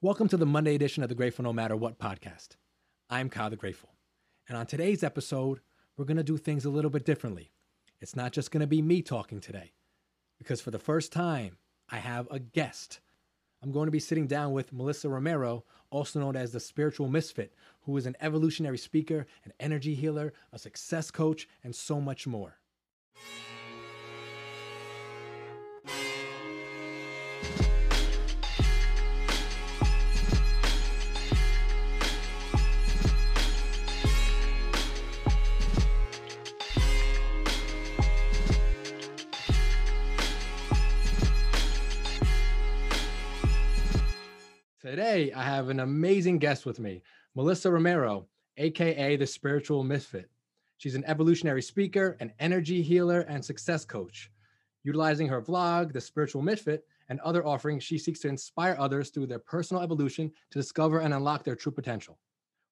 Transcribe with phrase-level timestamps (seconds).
[0.00, 2.50] Welcome to the Monday edition of the Grateful No Matter What podcast.
[3.10, 3.88] I'm Kyle the Grateful.
[4.48, 5.58] And on today's episode,
[5.96, 7.50] we're going to do things a little bit differently.
[8.00, 9.72] It's not just going to be me talking today,
[10.38, 11.56] because for the first time,
[11.88, 13.00] I have a guest.
[13.60, 17.52] I'm going to be sitting down with Melissa Romero, also known as the Spiritual Misfit,
[17.80, 22.60] who is an evolutionary speaker, an energy healer, a success coach, and so much more.
[44.98, 47.04] Today, I have an amazing guest with me,
[47.36, 50.28] Melissa Romero, AKA the Spiritual Misfit.
[50.78, 54.28] She's an evolutionary speaker, an energy healer, and success coach.
[54.82, 59.28] Utilizing her vlog, The Spiritual Misfit, and other offerings, she seeks to inspire others through
[59.28, 62.18] their personal evolution to discover and unlock their true potential.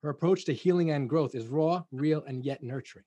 [0.02, 3.04] Her approach to healing and growth is raw, real, and yet nurturing.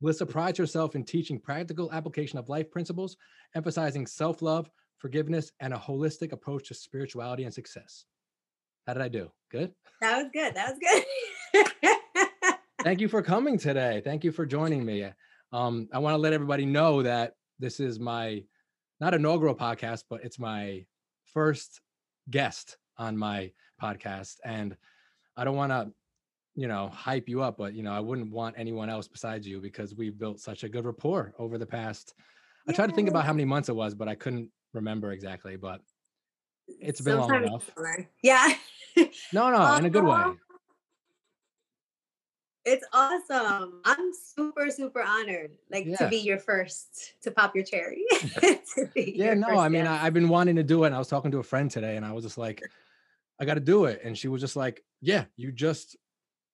[0.00, 3.16] Melissa prides herself in teaching practical application of life principles,
[3.56, 8.04] emphasizing self love, forgiveness, and a holistic approach to spirituality and success.
[8.86, 9.30] How did I do?
[9.50, 9.72] Good?
[10.00, 10.54] That was good.
[10.54, 10.78] That was
[11.54, 12.56] good.
[12.82, 14.02] Thank you for coming today.
[14.04, 15.08] Thank you for joining me.
[15.52, 18.42] Um, I want to let everybody know that this is my
[19.00, 20.84] not inaugural podcast, but it's my
[21.26, 21.80] first
[22.30, 24.36] guest on my podcast.
[24.44, 24.76] And
[25.36, 25.92] I don't want to,
[26.54, 29.60] you know, hype you up, but you know, I wouldn't want anyone else besides you
[29.60, 32.14] because we've built such a good rapport over the past.
[32.68, 35.56] I tried to think about how many months it was, but I couldn't remember exactly.
[35.56, 35.80] But
[36.66, 37.70] it's been Sometimes long enough.
[38.22, 38.54] Yeah.
[39.32, 40.12] No, no, in a good way.
[40.12, 40.34] Uh-huh.
[42.64, 43.80] It's awesome.
[43.84, 45.96] I'm super, super honored, like yeah.
[45.96, 48.04] to be your first to pop your cherry.
[48.94, 50.88] yeah, no, I mean, I, have been wanting to do it.
[50.88, 52.62] And I was talking to a friend today, and I was just like,
[53.40, 54.02] I got to do it.
[54.04, 55.96] And she was just like, Yeah, you just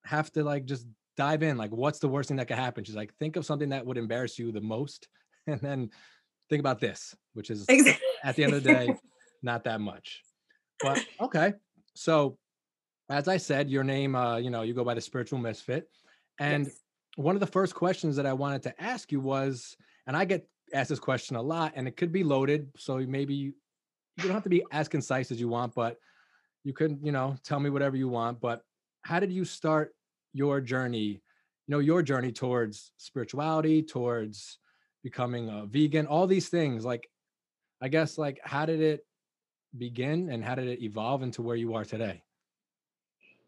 [0.04, 0.86] have to like just
[1.18, 1.58] dive in.
[1.58, 2.84] Like, what's the worst thing that could happen?
[2.84, 5.08] She's like, Think of something that would embarrass you the most,
[5.46, 5.90] and then
[6.48, 8.06] think about this, which is exactly.
[8.24, 8.94] at the end of the day,
[9.42, 10.22] not that much.
[10.80, 11.52] But okay.
[11.94, 12.38] So
[13.08, 15.88] as I said, your name, uh, you know, you go by the spiritual misfit.
[16.38, 16.76] And yes.
[17.16, 19.76] one of the first questions that I wanted to ask you was,
[20.06, 22.68] and I get asked this question a lot, and it could be loaded.
[22.76, 23.54] So maybe you,
[24.16, 25.96] you don't have to be as concise as you want, but
[26.64, 28.40] you could, you know, tell me whatever you want.
[28.40, 28.62] But
[29.02, 29.94] how did you start
[30.34, 31.20] your journey, you
[31.68, 34.58] know, your journey towards spirituality, towards
[35.02, 36.84] becoming a vegan, all these things?
[36.84, 37.08] Like,
[37.80, 39.06] I guess, like, how did it
[39.76, 42.22] begin and how did it evolve into where you are today?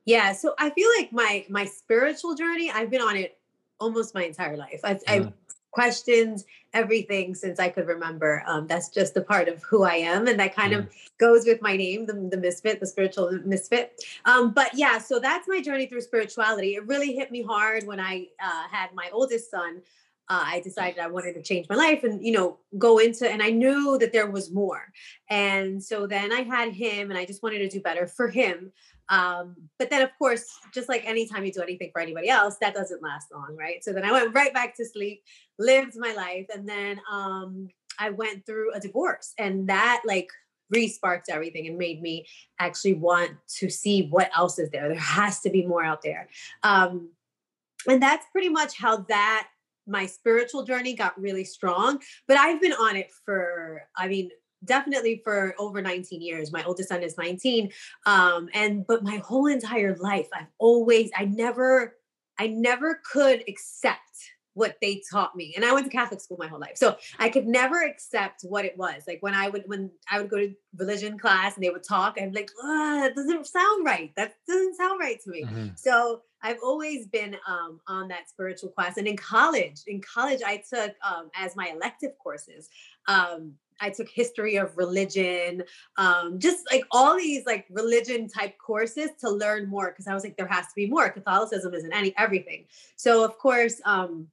[0.05, 3.38] Yeah, so I feel like my my spiritual journey, I've been on it
[3.78, 4.81] almost my entire life.
[4.84, 5.03] I've.
[5.06, 5.33] I've
[5.72, 8.43] questioned everything since I could remember.
[8.47, 10.88] Um, that's just a part of who I am, and that kind of
[11.19, 14.03] goes with my name, the, the misfit, the spiritual misfit.
[14.25, 16.75] Um, but yeah, so that's my journey through spirituality.
[16.75, 19.82] It really hit me hard when I uh, had my oldest son
[20.31, 23.43] uh, I decided I wanted to change my life and, you know, go into, and
[23.43, 24.93] I knew that there was more.
[25.28, 28.71] And so then I had him and I just wanted to do better for him.
[29.10, 32.75] Um, but then, of course, just like anytime you do anything for anybody else, that
[32.75, 33.82] doesn't last long, right?
[33.84, 35.22] So then I went right back to sleep,
[35.59, 37.69] lived my life, and then um,
[37.99, 40.28] I went through a divorce, and that like
[40.70, 42.25] re-sparked everything and made me
[42.60, 44.88] actually want to see what else is there.
[44.88, 46.28] There has to be more out there.
[46.62, 47.10] Um,
[47.88, 49.49] and that's pretty much how that
[49.87, 54.31] my spiritual journey got really strong, but I've been on it for, I mean,
[54.65, 56.53] definitely for over 19 years.
[56.53, 57.71] My oldest son is 19.
[58.06, 61.97] Um, and but my whole entire life, I've always, I never,
[62.38, 64.00] I never could accept
[64.54, 65.54] what they taught me.
[65.54, 66.76] And I went to Catholic school my whole life.
[66.76, 69.03] So I could never accept what it was.
[69.06, 72.19] Like when I would when I would go to religion class and they would talk,
[72.20, 74.12] I'm like, that doesn't sound right.
[74.16, 75.44] That doesn't sound right to me.
[75.44, 75.69] Mm-hmm.
[75.76, 78.99] So I've always been um, on that spiritual quest.
[78.99, 82.69] And in college, in college, I took um, as my elective courses.
[83.06, 85.63] Um, I took history of religion,
[85.97, 90.25] um, just like all these like religion type courses to learn more because I was
[90.25, 91.11] like, there has to be more.
[91.11, 92.67] Catholicism isn't any everything.
[92.97, 94.29] So of course, um,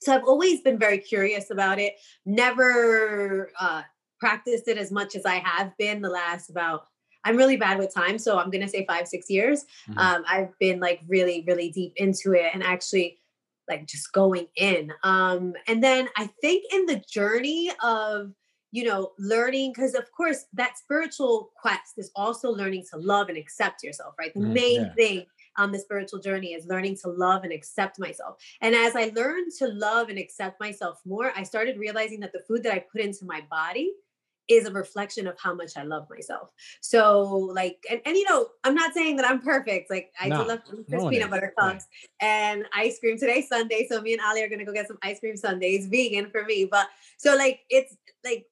[0.00, 1.96] so I've always been very curious about it.
[2.24, 3.82] Never uh,
[4.18, 6.86] practiced it as much as I have been the last about.
[7.22, 9.66] I'm really bad with time, so I'm gonna say five, six years.
[9.90, 9.98] Mm-hmm.
[9.98, 13.20] Um, I've been like really, really deep into it, and actually
[13.68, 14.92] like just going in.
[15.02, 18.32] Um, and then I think in the journey of
[18.72, 23.36] you know learning because of course that spiritual quest is also learning to love and
[23.36, 24.94] accept yourself right the mm, main yeah.
[24.94, 25.26] thing
[25.56, 28.36] on the spiritual journey is learning to love and accept myself.
[28.60, 32.40] And as I learned to love and accept myself more, I started realizing that the
[32.40, 33.92] food that I put into my body
[34.48, 36.48] is a reflection of how much I love myself.
[36.80, 37.22] So
[37.54, 39.90] like, and, and you know, I'm not saying that I'm perfect.
[39.90, 41.86] Like I no, do love no peanut butter cups
[42.20, 43.16] and ice cream.
[43.16, 46.30] Today Sunday, so me and Ali are gonna go get some ice cream sundaes, vegan
[46.30, 46.64] for me.
[46.64, 48.46] But so like it's like,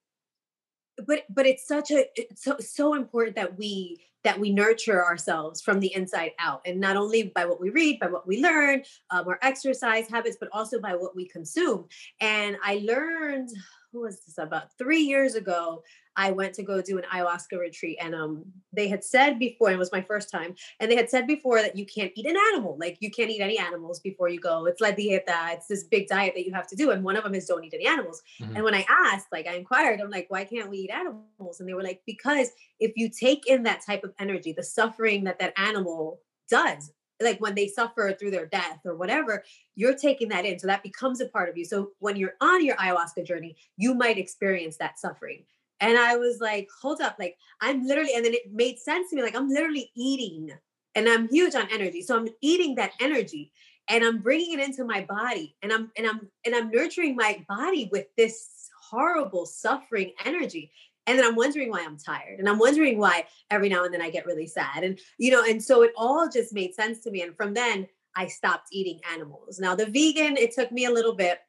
[1.07, 5.61] but but it's such a it's so so important that we that we nurture ourselves
[5.61, 8.83] from the inside out and not only by what we read by what we learn
[9.11, 11.85] um, our exercise habits but also by what we consume.
[12.19, 13.49] And i learned
[13.91, 15.83] who was this about three years ago
[16.19, 18.43] i went to go do an ayahuasca retreat and um
[18.73, 21.61] they had said before and it was my first time and they had said before
[21.61, 24.65] that you can't eat an animal like you can't eat any animals before you go
[24.65, 27.23] it's like dieta it's this big diet that you have to do and one of
[27.23, 28.55] them is don't eat any animals mm-hmm.
[28.55, 31.67] and when i asked like i inquired i'm like why can't we eat animals and
[31.67, 32.49] they were like because
[32.79, 36.19] if you take in that type of energy the suffering that that animal
[36.49, 36.91] does
[37.21, 39.43] like when they suffer through their death or whatever,
[39.75, 40.57] you're taking that in.
[40.59, 41.65] So that becomes a part of you.
[41.65, 45.43] So when you're on your ayahuasca journey, you might experience that suffering.
[45.81, 49.15] And I was like, hold up, like I'm literally, and then it made sense to
[49.15, 50.51] me, like I'm literally eating
[50.95, 52.01] and I'm huge on energy.
[52.01, 53.51] So I'm eating that energy
[53.87, 57.43] and I'm bringing it into my body and I'm, and I'm, and I'm nurturing my
[57.47, 60.71] body with this horrible suffering energy
[61.09, 64.01] and then i'm wondering why i'm tired and i'm wondering why every now and then
[64.01, 67.11] i get really sad and you know and so it all just made sense to
[67.11, 70.91] me and from then i stopped eating animals now the vegan it took me a
[70.91, 71.39] little bit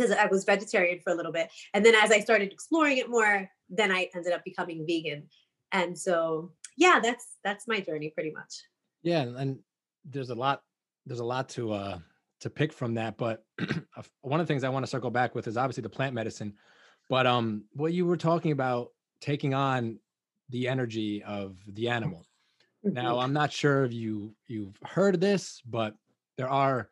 [0.00, 3.10] because i was vegetarian for a little bit and then as i started exploring it
[3.10, 5.24] more then i ended up becoming vegan
[5.72, 8.62] and so yeah that's that's my journey pretty much
[9.02, 9.58] yeah and
[10.04, 10.62] there's a lot
[11.06, 11.98] there's a lot to uh
[12.40, 13.44] to pick from that but
[14.22, 16.54] one of the things i want to circle back with is obviously the plant medicine
[17.10, 19.98] but um, what you were talking about taking on
[20.48, 22.24] the energy of the animal.
[22.84, 23.20] Now, mm-hmm.
[23.20, 25.94] I'm not sure if you you've heard of this, but
[26.38, 26.88] there are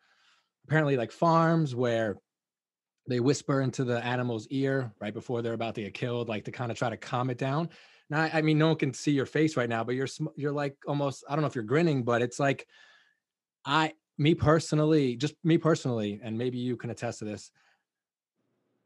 [0.67, 2.17] apparently like farms where
[3.09, 6.51] they whisper into the animal's ear right before they're about to get killed, like to
[6.51, 7.69] kind of try to calm it down.
[8.09, 10.77] Now, I mean, no one can see your face right now, but you're you're like
[10.87, 12.67] almost I don't know if you're grinning, but it's like
[13.65, 17.51] I me personally, just me personally, and maybe you can attest to this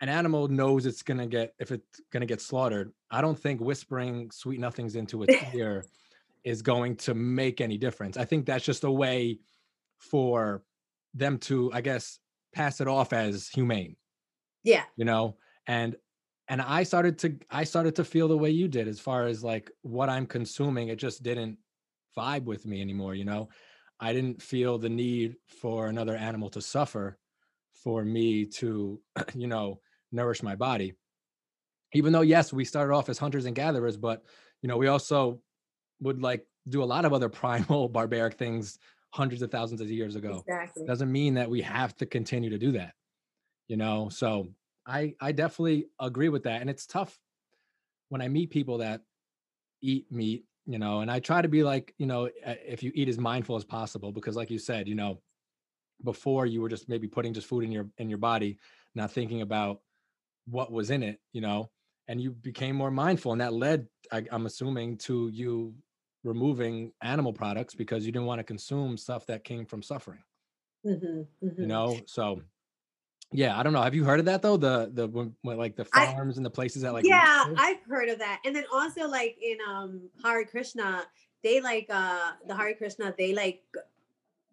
[0.02, 2.92] an animal knows it's gonna get if it's gonna get slaughtered.
[3.10, 5.86] I don't think whispering sweet nothings into its ear
[6.44, 8.18] is going to make any difference.
[8.18, 9.40] I think that's just a way
[10.00, 10.62] for
[11.14, 12.20] them to, I guess,
[12.54, 13.96] pass it off as humane.
[14.64, 14.84] Yeah.
[14.96, 15.38] You know,
[15.68, 15.96] and
[16.48, 19.44] and I started to I started to feel the way you did as far as
[19.44, 20.90] like what I'm consuming.
[20.90, 21.58] It just didn't
[22.18, 23.50] vibe with me anymore, you know.
[24.00, 27.18] I didn't feel the need for another animal to suffer
[27.74, 29.00] for me to,
[29.34, 29.80] you know,
[30.12, 30.94] nourish my body.
[31.94, 34.24] Even though, yes, we started off as hunters and gatherers, but
[34.62, 35.42] you know, we also
[36.02, 38.80] would like do a lot of other primal barbaric things
[39.12, 40.44] hundreds of thousands of years ago.
[40.48, 40.86] Exactly.
[40.88, 42.94] Doesn't mean that we have to continue to do that.
[43.74, 44.50] You know, so
[44.86, 46.62] I I definitely agree with that.
[46.62, 47.20] And it's tough
[48.10, 49.02] when I meet people that
[49.82, 53.10] eat meat, you know, and I try to be like, you know, if you eat
[53.10, 55.24] as mindful as possible, because like you said, you know,
[56.04, 58.60] before you were just maybe putting just food in your in your body,
[58.94, 59.82] not thinking about
[60.46, 61.72] what was in it, you know,
[62.08, 63.32] and you became more mindful.
[63.32, 65.74] And that led, I, am assuming, to you
[66.24, 70.22] removing animal products because you didn't want to consume stuff that came from suffering.
[70.86, 71.62] Mm-hmm, mm-hmm.
[71.62, 72.44] You know, so
[73.34, 73.82] yeah, I don't know.
[73.82, 74.58] Have you heard of that though?
[74.58, 78.10] The the when, like the farms I, and the places that like yeah, I've heard
[78.10, 78.42] of that.
[78.46, 81.04] And then also like in um Hare Krishna,
[81.44, 83.62] they like uh the Hare Krishna, they like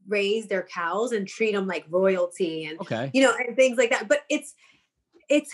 [0.09, 3.11] raise their cows and treat them like royalty and okay.
[3.15, 4.09] you know and things like that.
[4.09, 4.55] But it's
[5.29, 5.53] it's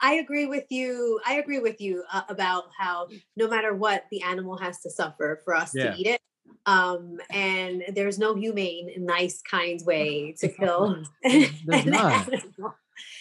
[0.00, 1.20] I agree with you.
[1.24, 5.40] I agree with you uh, about how no matter what, the animal has to suffer
[5.44, 5.92] for us yeah.
[5.92, 6.20] to eat it.
[6.66, 11.02] Um, and there's no humane, nice, kind way to kill.
[11.22, 12.30] There's not.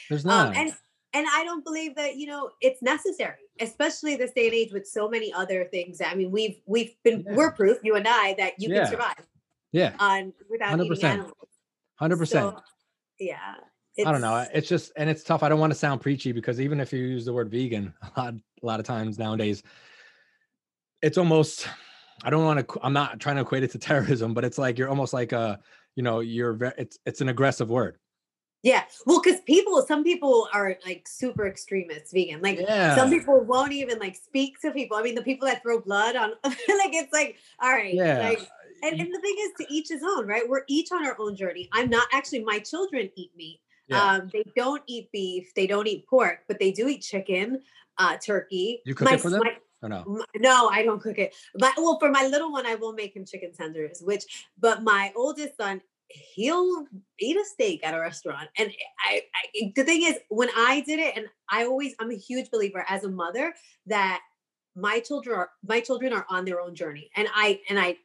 [0.10, 0.48] There's not.
[0.50, 0.74] Um, and
[1.13, 4.88] and I don't believe that you know it's necessary, especially this day and age with
[4.88, 6.01] so many other things.
[6.06, 7.36] I mean, we've we've been yeah.
[7.36, 8.84] we're proof, you and I, that you yeah.
[8.84, 9.28] can survive.
[9.72, 9.94] Yeah.
[10.00, 10.86] On without 100%.
[10.86, 11.34] eating animals.
[11.96, 12.56] Hundred percent.
[13.20, 13.56] Yeah.
[14.06, 14.46] I don't know.
[14.54, 15.44] It's just, and it's tough.
[15.44, 18.20] I don't want to sound preachy because even if you use the word vegan a
[18.20, 19.63] lot, a lot of times nowadays,
[21.01, 21.68] it's almost,
[22.24, 24.78] I don't want to, I'm not trying to equate it to terrorism, but it's like,
[24.78, 25.60] you're almost like a,
[25.96, 26.74] you know, you're, very.
[26.78, 27.98] it's, it's an aggressive word.
[28.63, 28.84] Yeah.
[29.08, 32.42] Well, because people, some people are like super extremists vegan.
[32.42, 32.96] Like yeah.
[32.96, 34.98] some people won't even like speak to people.
[34.98, 37.94] I mean, the people that throw blood on, like, it's like, all right.
[37.94, 38.30] Yeah.
[38.30, 38.48] Like,
[38.84, 40.48] and, and the thing is to each his own, right?
[40.48, 41.70] We're each on our own journey.
[41.72, 43.62] I'm not actually, my children eat meat.
[43.88, 44.04] Yeah.
[44.04, 47.62] Um, they don't eat beef, they don't eat pork, but they do eat chicken,
[47.98, 48.82] uh, turkey.
[48.86, 49.42] You cook my, it for them?
[49.44, 50.23] My, or no?
[50.38, 51.35] no, I don't cook it.
[51.55, 54.01] But well, for my little one, I will make him chicken tenders.
[54.03, 56.85] Which, but my oldest son, he'll
[57.19, 58.50] eat a steak at a restaurant.
[58.57, 58.71] And
[59.05, 62.51] I, I, the thing is, when I did it, and I always, I'm a huge
[62.51, 63.53] believer as a mother
[63.88, 64.21] that
[64.75, 67.97] my children are my children are on their own journey, and I and I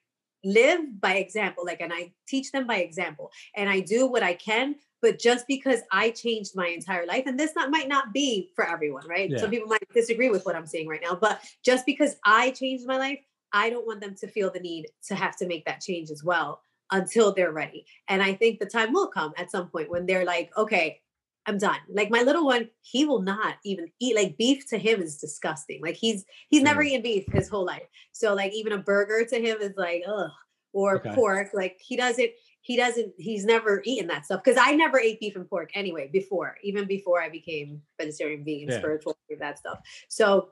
[0.45, 4.35] live by example, like, and I teach them by example, and I do what I
[4.35, 4.77] can.
[5.03, 8.67] But just because I changed my entire life, and this not might not be for
[8.67, 9.31] everyone, right?
[9.31, 9.39] Yeah.
[9.39, 12.87] Some people might disagree with what I'm saying right now, but just because I changed
[12.87, 13.21] my life,
[13.53, 16.25] I don't want them to feel the need to have to make that change as
[16.25, 16.61] well
[16.91, 17.87] until they're ready.
[18.09, 21.01] And I think the time will come at some point when they're like, okay,
[21.47, 21.79] I'm done.
[21.89, 25.81] Like my little one, he will not even eat like beef to him is disgusting.
[25.81, 26.89] Like he's he's never mm.
[26.89, 27.87] eaten beef his whole life.
[28.13, 30.31] So like even a burger to him is like ugh
[30.73, 31.15] or okay.
[31.15, 31.51] pork.
[31.55, 32.31] Like he doesn't
[32.67, 36.11] he doesn't he's never eaten that stuff because I never ate beef and pork anyway
[36.13, 38.79] before even before I became vegetarian, vegan, yeah.
[38.79, 39.79] spiritual, that stuff.
[40.09, 40.51] So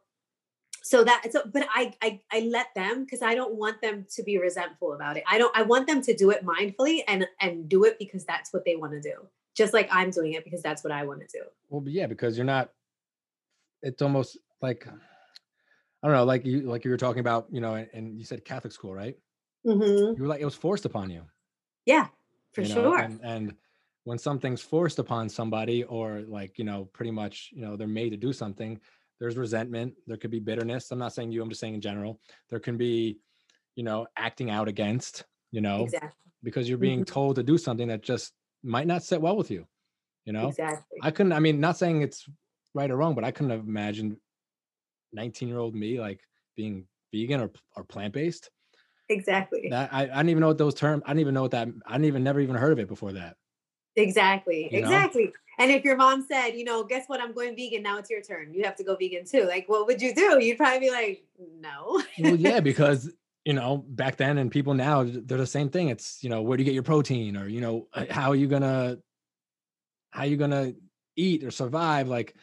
[0.84, 4.22] so that so but i i, I let them because i don't want them to
[4.22, 7.70] be resentful about it i don't i want them to do it mindfully and and
[7.70, 9.14] do it because that's what they want to do
[9.56, 12.36] just like i'm doing it because that's what i want to do well yeah because
[12.36, 12.68] you're not
[13.80, 17.76] it's almost like i don't know like you like you were talking about you know
[17.76, 19.16] and, and you said catholic school right
[19.66, 20.14] mm-hmm.
[20.14, 21.22] you were like it was forced upon you
[21.86, 22.08] yeah
[22.52, 22.74] for you know?
[22.74, 23.54] sure and, and
[24.04, 28.10] when something's forced upon somebody or like you know pretty much you know they're made
[28.10, 28.78] to do something
[29.20, 32.20] there's resentment there could be bitterness i'm not saying you i'm just saying in general
[32.50, 33.18] there can be
[33.76, 36.10] you know acting out against you know exactly.
[36.42, 37.14] because you're being mm-hmm.
[37.14, 39.66] told to do something that just might not sit well with you
[40.24, 42.26] you know exactly i couldn't i mean not saying it's
[42.74, 44.16] right or wrong but i couldn't have imagined
[45.12, 46.20] 19 year old me like
[46.56, 48.50] being vegan or, or plant-based
[49.08, 51.50] exactly that I, I didn't even know what those terms i didn't even know what
[51.52, 53.36] that i didn't even never even heard of it before that
[53.96, 55.32] exactly you exactly?
[55.58, 58.20] And if your mom said, you know, guess what, I'm going vegan, now it's your
[58.20, 58.52] turn.
[58.52, 59.44] You have to go vegan too.
[59.44, 60.42] Like, what would you do?
[60.42, 61.24] You'd probably be like,
[61.60, 62.02] no.
[62.18, 63.08] well, yeah, because
[63.44, 65.88] you know, back then and people now, they're the same thing.
[65.88, 67.36] It's, you know, where do you get your protein?
[67.36, 68.98] Or, you know, uh, how are you gonna
[70.10, 70.72] how are you gonna
[71.16, 72.08] eat or survive?
[72.08, 72.34] Like,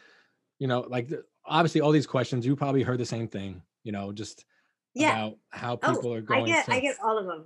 [0.58, 1.10] you know, like
[1.44, 4.44] obviously all these questions, you probably heard the same thing, you know, just
[4.94, 5.26] yeah.
[5.26, 6.42] about how oh, people oh, are going.
[6.42, 7.44] I get to, I get all of them.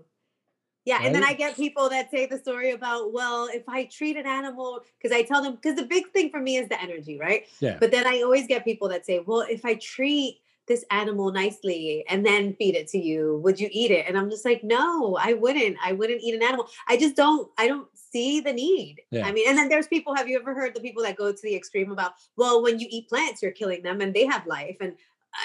[0.85, 1.07] Yeah, right?
[1.07, 4.27] and then I get people that say the story about, well, if I treat an
[4.27, 7.45] animal, because I tell them, because the big thing for me is the energy, right?
[7.59, 7.77] Yeah.
[7.81, 10.39] But then I always get people that say, well, if I treat
[10.69, 14.07] this animal nicely and then feed it to you, would you eat it?
[14.09, 15.77] And I'm just like, no, I wouldn't.
[15.85, 16.69] I wouldn't eat an animal.
[16.89, 19.01] I just don't, I don't see the need.
[19.11, 19.27] Yeah.
[19.27, 21.43] I mean, and then there's people, have you ever heard the people that go to
[21.43, 24.77] the extreme about, well, when you eat plants, you're killing them and they have life.
[24.81, 24.95] And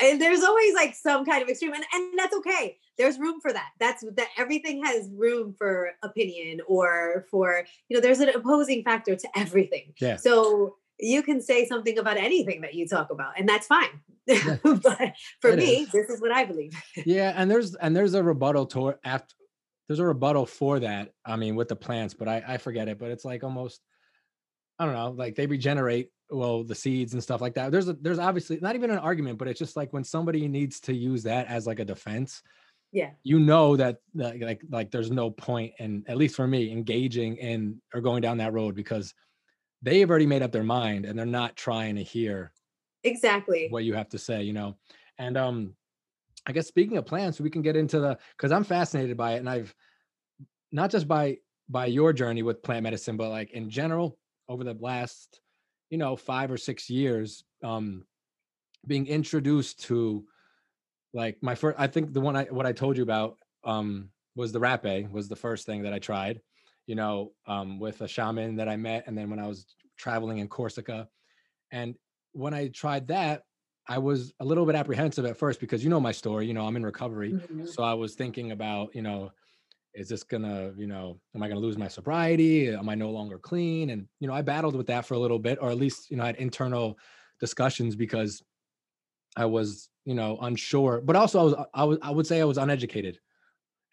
[0.04, 3.52] and there's always like some kind of extreme and, and that's okay there's room for
[3.52, 8.84] that that's that everything has room for opinion or for you know there's an opposing
[8.84, 10.16] factor to everything yeah.
[10.16, 14.58] so you can say something about anything that you talk about and that's fine yeah.
[14.64, 15.92] but for it me is.
[15.92, 16.72] this is what i believe
[17.06, 19.34] yeah and there's and there's a rebuttal to after
[19.88, 23.00] there's a rebuttal for that i mean with the plants but i i forget it
[23.00, 23.82] but it's like almost
[24.80, 27.72] i don't know like they regenerate well the seeds and stuff like that.
[27.72, 30.80] There's a, there's obviously not even an argument but it's just like when somebody needs
[30.82, 32.42] to use that as like a defense
[32.92, 33.12] yeah.
[33.24, 37.38] you know that, that like like there's no point in at least for me engaging
[37.38, 39.14] in or going down that road because
[39.82, 42.52] they've already made up their mind and they're not trying to hear
[43.04, 43.68] exactly.
[43.70, 44.76] what you have to say you know?
[45.18, 45.76] And um
[46.48, 49.38] i guess speaking of plants we can get into the because i'm fascinated by it
[49.38, 49.74] and i've
[50.72, 51.38] not just by
[51.70, 54.18] by your journey with plant medicine but like in general
[54.50, 55.40] over the last
[55.92, 58.04] you know five or six years um
[58.88, 60.26] being introduced to
[61.14, 64.52] like my first i think the one i what i told you about um was
[64.52, 66.42] the rapé was the first thing that i tried
[66.88, 69.68] you know um with a shaman that i met and then when i was
[69.98, 71.08] traveling in corsica
[71.72, 71.94] and
[72.32, 73.44] when i tried that
[73.88, 76.66] i was a little bit apprehensive at first because you know my story you know
[76.66, 77.66] i'm in recovery mm-hmm.
[77.66, 79.30] so i was thinking about you know
[79.94, 83.38] is this gonna you know am i gonna lose my sobriety am i no longer
[83.38, 86.10] clean and you know i battled with that for a little bit or at least
[86.10, 86.98] you know I had internal
[87.40, 88.44] discussions because
[89.36, 92.46] i was you know unsure but also i was i, was, I would say i
[92.46, 93.20] was uneducated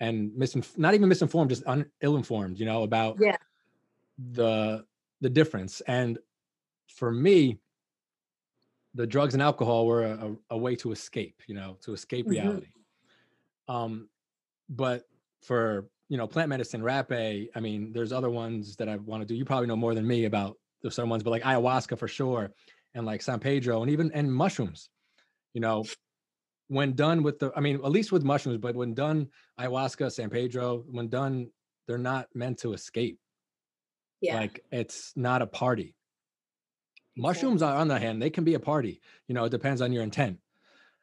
[0.00, 3.36] and misinf- not even misinformed just un- ill-informed you know about yeah.
[4.32, 4.84] the
[5.20, 6.18] the difference and
[6.86, 7.58] for me
[8.94, 12.26] the drugs and alcohol were a, a, a way to escape you know to escape
[12.26, 12.32] mm-hmm.
[12.32, 12.68] reality
[13.68, 14.08] um
[14.68, 15.04] but
[15.42, 19.26] for you know plant medicine rapé i mean there's other ones that i want to
[19.26, 19.35] do.
[19.35, 22.50] You probably know more than me about the certain ones but like ayahuasca for sure
[22.95, 24.90] and like san pedro and even and mushrooms
[25.54, 25.85] you know?
[26.71, 29.28] When done with the i mean at least with mushrooms but when done
[29.59, 31.50] ayahuasca san pedro when done
[31.87, 33.18] they're not meant to escape.
[34.21, 34.37] Yeah.
[34.37, 35.95] Like it's not a party.
[37.16, 39.92] Mushrooms are on the hand they can be a party you know it depends on
[39.92, 40.38] your intent.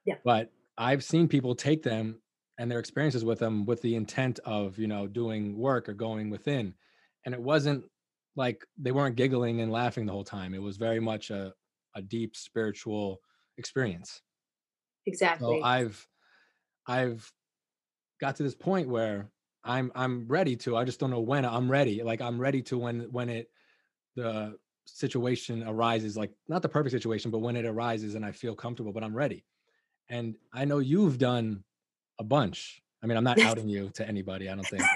[0.06, 0.16] Yeah.
[0.24, 2.22] But i've seen people take them
[2.58, 6.30] and their experiences with them with the intent of you know doing work or going
[6.30, 6.74] within
[7.26, 7.84] and it wasn't
[8.36, 10.54] like they weren't giggling and laughing the whole time.
[10.54, 11.54] It was very much a
[11.96, 13.22] a deep spiritual
[13.58, 14.22] experience.
[15.06, 15.60] Exactly.
[15.60, 16.08] So I've
[16.88, 17.32] I've
[18.20, 19.32] got to this point where
[19.64, 20.78] I'm I'm ready to.
[20.78, 22.04] I just don't know when I'm ready.
[22.04, 23.50] Like I'm ready to when when it
[24.16, 28.56] the situation arises, like not the perfect situation, but when it arises and I feel
[28.56, 29.46] comfortable, but I'm ready.
[30.10, 31.64] And I know you've done
[32.20, 32.82] a bunch.
[33.04, 34.50] I mean, I'm not outing you to anybody.
[34.50, 34.84] I don't think.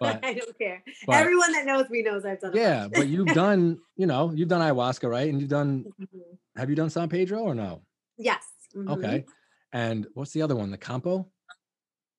[0.00, 0.82] but, I don't care.
[1.06, 2.52] But, Everyone that knows me knows I've done.
[2.54, 5.28] Yeah, but you've done, you know, you've done ayahuasca, right?
[5.28, 5.86] And you've done.
[6.00, 6.60] Mm-hmm.
[6.60, 7.80] Have you done San Pedro or no?
[8.18, 8.44] Yes.
[8.76, 8.90] Mm-hmm.
[8.90, 9.24] Okay.
[9.72, 10.70] And what's the other one?
[10.70, 11.26] The Kambo.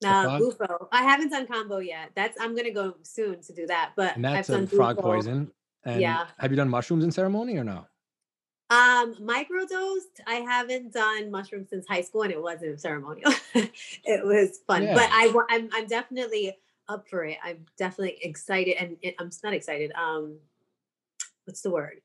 [0.04, 0.88] Uh, Bufo.
[0.92, 2.10] I haven't done Kambo yet.
[2.16, 3.92] That's I'm gonna go soon to do that.
[3.96, 5.08] But and that's I've a frog Bufo.
[5.08, 5.52] poison.
[5.86, 6.26] And yeah.
[6.40, 7.86] Have you done mushrooms in ceremony or no?
[8.74, 10.22] Um, microdosed.
[10.26, 13.32] I haven't done mushrooms since high school, and it wasn't ceremonial.
[13.54, 14.96] it was fun, yeah.
[14.96, 16.58] but I, I'm I'm definitely
[16.90, 17.38] up for it.
[17.44, 19.92] I'm definitely excited, and I'm not excited.
[19.92, 20.38] Um,
[21.46, 22.02] what's the word?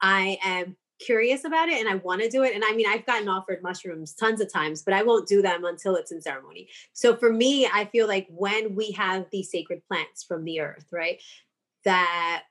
[0.00, 2.54] I am curious about it and I want to do it.
[2.54, 5.64] And I mean, I've gotten offered mushrooms tons of times, but I won't do them
[5.64, 6.68] until it's in ceremony.
[6.92, 10.86] So for me, I feel like when we have these sacred plants from the earth,
[10.90, 11.20] right,
[11.84, 12.44] that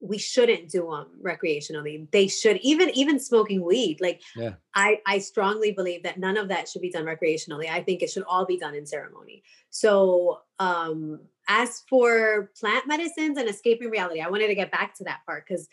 [0.00, 2.10] we shouldn't do them recreationally.
[2.10, 3.98] They should even even smoking weed.
[4.00, 4.54] Like yeah.
[4.74, 7.68] I I strongly believe that none of that should be done recreationally.
[7.68, 9.42] I think it should all be done in ceremony.
[9.70, 15.04] So um as for plant medicines and escaping reality, I wanted to get back to
[15.04, 15.68] that part because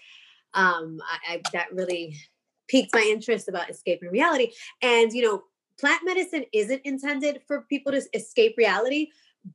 [0.54, 2.16] um I, I that really
[2.68, 4.52] piqued my interest about escaping reality.
[4.82, 5.44] And you know,
[5.78, 9.08] plant medicine isn't intended for people to escape reality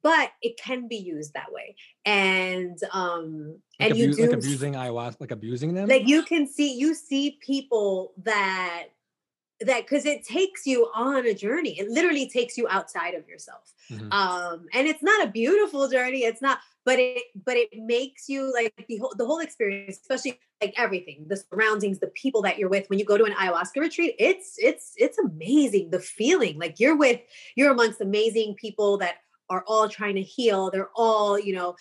[0.02, 4.74] but it can be used that way and um like and you do like abusing
[4.74, 8.86] ayahuasca like abusing them like you can see you see people that
[9.60, 13.72] that because it takes you on a journey it literally takes you outside of yourself
[13.90, 14.12] mm-hmm.
[14.12, 18.52] um and it's not a beautiful journey it's not but it but it makes you
[18.52, 22.68] like the whole the whole experience especially like everything the surroundings the people that you're
[22.68, 26.78] with when you go to an ayahuasca retreat it's it's it's amazing the feeling like
[26.78, 27.20] you're with
[27.54, 29.16] you're amongst amazing people that
[29.48, 30.70] are all trying to heal.
[30.70, 31.76] They're all, you know,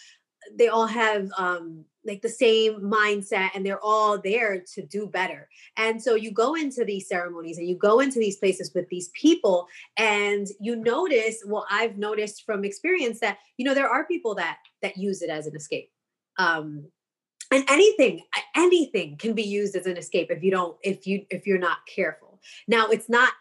[0.54, 5.50] they all have um like the same mindset and they're all there to do better.
[5.76, 9.10] And so you go into these ceremonies and you go into these places with these
[9.20, 14.36] people and you notice, well, I've noticed from experience that, you know, there are people
[14.36, 15.90] that that use it as an escape.
[16.38, 16.86] Um
[17.52, 18.24] and anything
[18.56, 21.80] anything can be used as an escape if you don't if you if you're not
[21.94, 22.40] careful.
[22.68, 23.34] Now it's not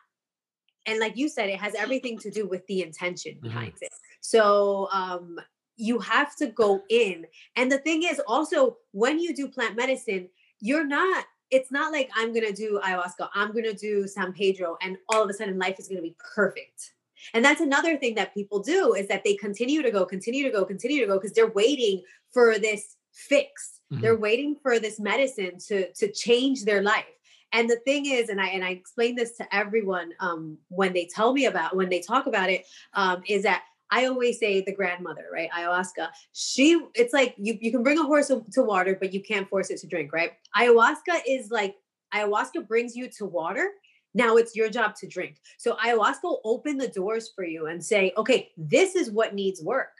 [0.86, 3.84] and like you said it has everything to do with the intention behind mm-hmm.
[3.84, 5.38] it so um,
[5.76, 7.26] you have to go in.
[7.56, 10.28] And the thing is also when you do plant medicine,
[10.60, 14.32] you're not it's not like I'm going to do ayahuasca, I'm going to do San
[14.32, 16.94] Pedro and all of a sudden life is going to be perfect.
[17.32, 20.50] And that's another thing that people do is that they continue to go, continue to
[20.50, 23.80] go, continue to go because they're waiting for this fix.
[23.92, 24.02] Mm-hmm.
[24.02, 27.04] They're waiting for this medicine to to change their life.
[27.52, 31.06] And the thing is, and I and I explain this to everyone um, when they
[31.06, 34.74] tell me about when they talk about it, um, is that I always say the
[34.74, 35.48] grandmother, right?
[35.56, 36.08] Ayahuasca.
[36.32, 39.70] She, it's like you, you can bring a horse to water, but you can't force
[39.70, 40.32] it to drink, right?
[40.56, 41.76] Ayahuasca is like,
[42.12, 43.70] ayahuasca brings you to water.
[44.14, 45.36] Now it's your job to drink.
[45.58, 49.62] So ayahuasca will open the doors for you and say, okay, this is what needs
[49.62, 49.92] work.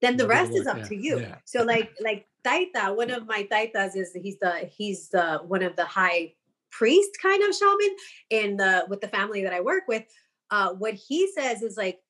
[0.00, 0.84] Then the rest is up yeah.
[0.84, 1.20] to you.
[1.20, 1.36] Yeah.
[1.44, 5.74] So like, like Taita, one of my Taitas is he's the, he's the, one of
[5.74, 6.34] the high
[6.70, 7.96] priest kind of shaman
[8.30, 10.04] in the, with the family that I work with.
[10.50, 12.00] Uh, what he says is like,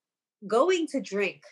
[0.46, 1.42] going to drink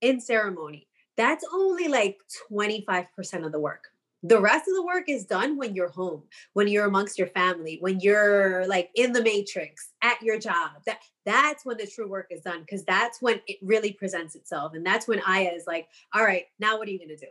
[0.00, 2.18] in ceremony, that's only like
[2.50, 3.84] 25% of the work.
[4.22, 6.22] The rest of the work is done when you're home,
[6.54, 10.70] when you're amongst your family, when you're like in the matrix at your job.
[10.84, 14.72] That that's when the true work is done because that's when it really presents itself.
[14.74, 17.26] And that's when Aya is like, all right, now what are you gonna do?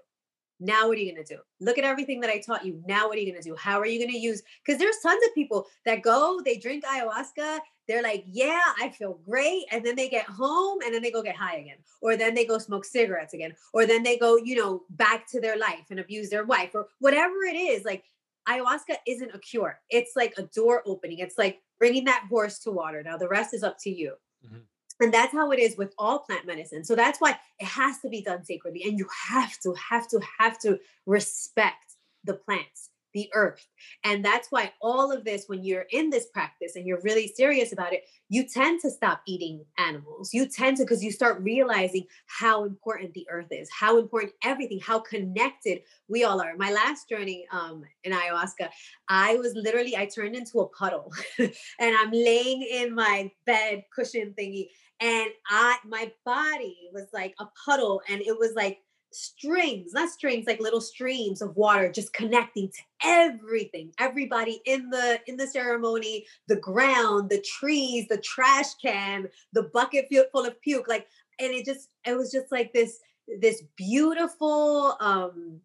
[0.59, 1.39] Now what are you gonna do?
[1.59, 2.81] Look at everything that I taught you.
[2.87, 3.55] Now what are you gonna do?
[3.55, 4.41] How are you gonna use?
[4.65, 9.19] Because there's tons of people that go, they drink ayahuasca, they're like, yeah, I feel
[9.27, 9.65] great.
[9.71, 11.77] And then they get home and then they go get high again.
[12.01, 13.53] Or then they go smoke cigarettes again.
[13.73, 16.87] Or then they go, you know, back to their life and abuse their wife or
[16.99, 17.85] whatever it is.
[17.85, 18.03] Like
[18.47, 19.79] ayahuasca isn't a cure.
[19.89, 21.19] It's like a door opening.
[21.19, 23.03] It's like bringing that horse to water.
[23.03, 24.15] Now the rest is up to you.
[24.45, 24.59] Mm-hmm.
[24.99, 26.83] And that's how it is with all plant medicine.
[26.83, 28.83] So that's why it has to be done sacredly.
[28.85, 33.65] And you have to, have to, have to respect the plants the earth.
[34.03, 37.71] And that's why all of this, when you're in this practice and you're really serious
[37.71, 40.33] about it, you tend to stop eating animals.
[40.33, 44.79] You tend to, because you start realizing how important the earth is, how important everything,
[44.81, 46.55] how connected we all are.
[46.57, 48.69] My last journey um, in ayahuasca,
[49.07, 54.35] I was literally, I turned into a puddle and I'm laying in my bed cushion
[54.37, 54.67] thingy.
[55.01, 58.79] And I, my body was like a puddle and it was like
[59.11, 63.91] strings, not strings, like little streams of water just connecting to everything.
[63.99, 70.07] Everybody in the in the ceremony, the ground, the trees, the trash can, the bucket
[70.31, 70.87] full of puke.
[70.87, 71.07] Like,
[71.39, 72.99] and it just it was just like this
[73.41, 75.59] this beautiful um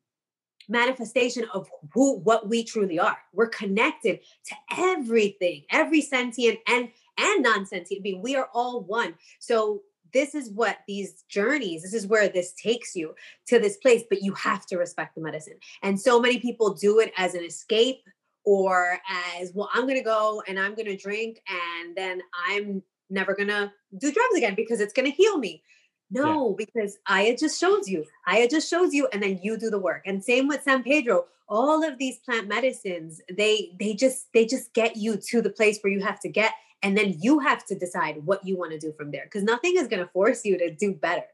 [0.69, 3.19] manifestation of who what we truly are.
[3.33, 6.89] We're connected to everything, every sentient and
[7.21, 8.23] and non-sentient being.
[8.23, 9.15] We are all one.
[9.39, 13.15] So this is what these journeys, this is where this takes you
[13.47, 15.59] to this place, but you have to respect the medicine.
[15.83, 18.03] And so many people do it as an escape
[18.45, 18.99] or
[19.39, 23.35] as, well, I'm going to go and I'm going to drink and then I'm never
[23.35, 25.63] going to do drugs again because it's going to heal me.
[26.11, 26.67] No, yeah.
[26.67, 28.05] because Aya just shows you.
[28.27, 30.03] Aya just shows you, and then you do the work.
[30.07, 31.27] And same with San Pedro.
[31.49, 35.79] All of these plant medicines, they they just they just get you to the place
[35.81, 38.79] where you have to get, and then you have to decide what you want to
[38.79, 39.25] do from there.
[39.25, 41.25] Because nothing is going to force you to do better.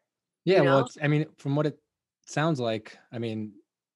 [0.45, 0.77] Yeah, you know?
[0.77, 1.79] well, I mean, from what it
[2.27, 3.53] sounds like, I mean,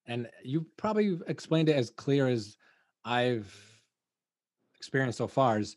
[0.06, 2.56] and you probably explained it as clear as
[3.04, 3.54] I've
[4.76, 5.58] experienced so far.
[5.58, 5.76] Is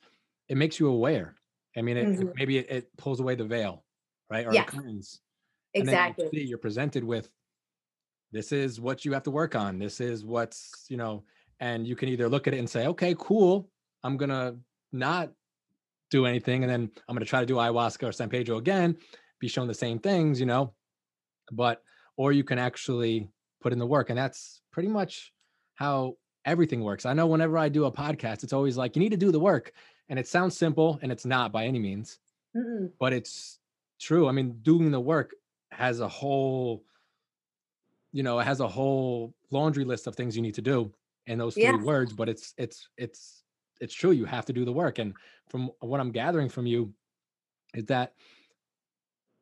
[0.50, 1.36] it makes you aware?
[1.76, 2.30] I mean, it, mm-hmm.
[2.36, 3.84] maybe it, it pulls away the veil
[4.34, 4.48] right?
[4.48, 4.64] Or yeah.
[4.64, 5.22] curtains.
[5.74, 6.28] Exactly.
[6.32, 7.30] You you're presented with
[8.32, 9.78] this is what you have to work on.
[9.78, 11.24] This is what's, you know,
[11.60, 13.70] and you can either look at it and say, okay, cool.
[14.04, 14.56] I'm gonna
[14.92, 15.32] not
[16.14, 16.64] do anything.
[16.64, 18.96] And then I'm gonna try to do ayahuasca or San Pedro again,
[19.40, 20.74] be shown the same things, you know.
[21.52, 21.82] But
[22.16, 23.30] or you can actually
[23.62, 24.10] put in the work.
[24.10, 25.34] And that's pretty much
[25.76, 27.06] how everything works.
[27.06, 29.40] I know whenever I do a podcast, it's always like you need to do the
[29.40, 29.74] work.
[30.10, 32.20] And it sounds simple and it's not by any means.
[32.56, 32.92] Mm-mm.
[33.00, 33.60] But it's
[34.00, 34.28] true.
[34.28, 35.34] I mean, doing the work
[35.72, 36.84] has a whole,
[38.12, 40.94] you know, it has a whole laundry list of things you need to do
[41.26, 41.82] in those three yeah.
[41.82, 42.14] words.
[42.14, 43.43] But it's it's it's
[43.82, 44.12] it's true.
[44.12, 45.00] You have to do the work.
[45.00, 45.14] And
[45.50, 46.94] from what I'm gathering from you,
[47.74, 48.14] is that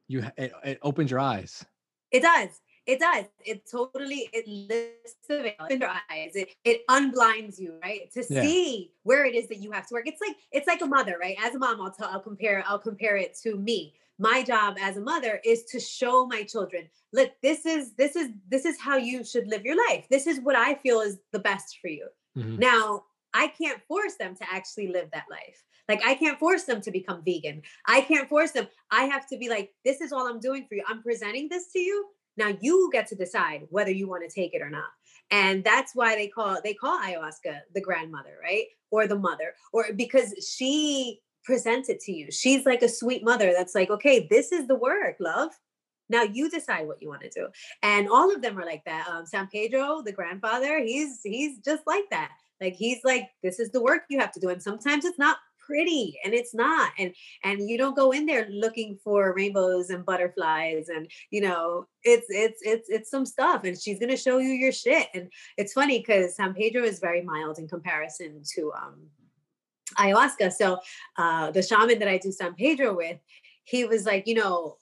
[0.07, 1.65] you it, it opens your eyes.
[2.11, 2.49] It does.
[2.87, 3.25] It does.
[3.45, 6.35] It totally it lifts the veil in your eyes.
[6.35, 8.11] It it unblinds you, right?
[8.13, 8.41] To yeah.
[8.41, 10.07] see where it is that you have to work.
[10.07, 11.37] It's like it's like a mother, right?
[11.41, 14.97] As a mom, I'll tell I'll compare I'll compare it to me my job as
[14.97, 18.95] a mother is to show my children look this is this is this is how
[18.95, 22.07] you should live your life this is what i feel is the best for you
[22.37, 22.57] mm-hmm.
[22.57, 26.81] now i can't force them to actually live that life like i can't force them
[26.81, 30.27] to become vegan i can't force them i have to be like this is all
[30.27, 32.05] i'm doing for you i'm presenting this to you
[32.37, 34.89] now you get to decide whether you want to take it or not
[35.31, 39.87] and that's why they call they call ayahuasca the grandmother right or the mother or
[39.95, 42.31] because she presents it to you.
[42.31, 45.51] She's like a sweet mother that's like, okay, this is the work, love.
[46.09, 47.47] Now you decide what you want to do.
[47.81, 49.07] And all of them are like that.
[49.07, 52.31] Um, San Pedro, the grandfather, he's he's just like that.
[52.61, 54.49] Like he's like, this is the work you have to do.
[54.49, 58.47] And sometimes it's not pretty and it's not and and you don't go in there
[58.49, 63.79] looking for rainbows and butterflies and you know it's it's it's it's some stuff and
[63.79, 67.21] she's going to show you your shit and it's funny because san pedro is very
[67.21, 68.95] mild in comparison to um
[69.97, 70.51] ayahuasca.
[70.53, 70.79] So
[71.17, 73.17] uh, the shaman that I do San Pedro with,
[73.63, 74.77] he was like, you know,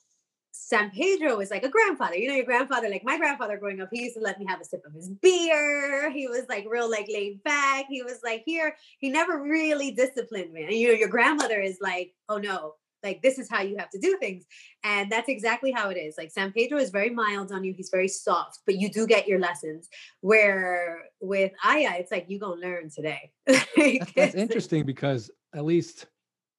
[0.62, 2.16] San Pedro is like a grandfather.
[2.16, 4.60] You know, your grandfather, like my grandfather growing up, he used to let me have
[4.60, 6.12] a sip of his beer.
[6.12, 7.86] He was like real like laid back.
[7.90, 8.76] He was like here.
[9.00, 10.64] He never really disciplined me.
[10.64, 13.90] And you know, your grandmother is like, oh no, like this is how you have
[13.90, 14.44] to do things
[14.84, 17.90] and that's exactly how it is like san pedro is very mild on you he's
[17.90, 19.88] very soft but you do get your lessons
[20.20, 26.08] where with aya it's like you gonna learn today that's, that's interesting because at least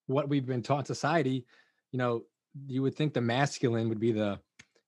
[0.07, 1.45] what we've been taught in society
[1.93, 2.23] you know
[2.66, 4.38] you would think the masculine would be the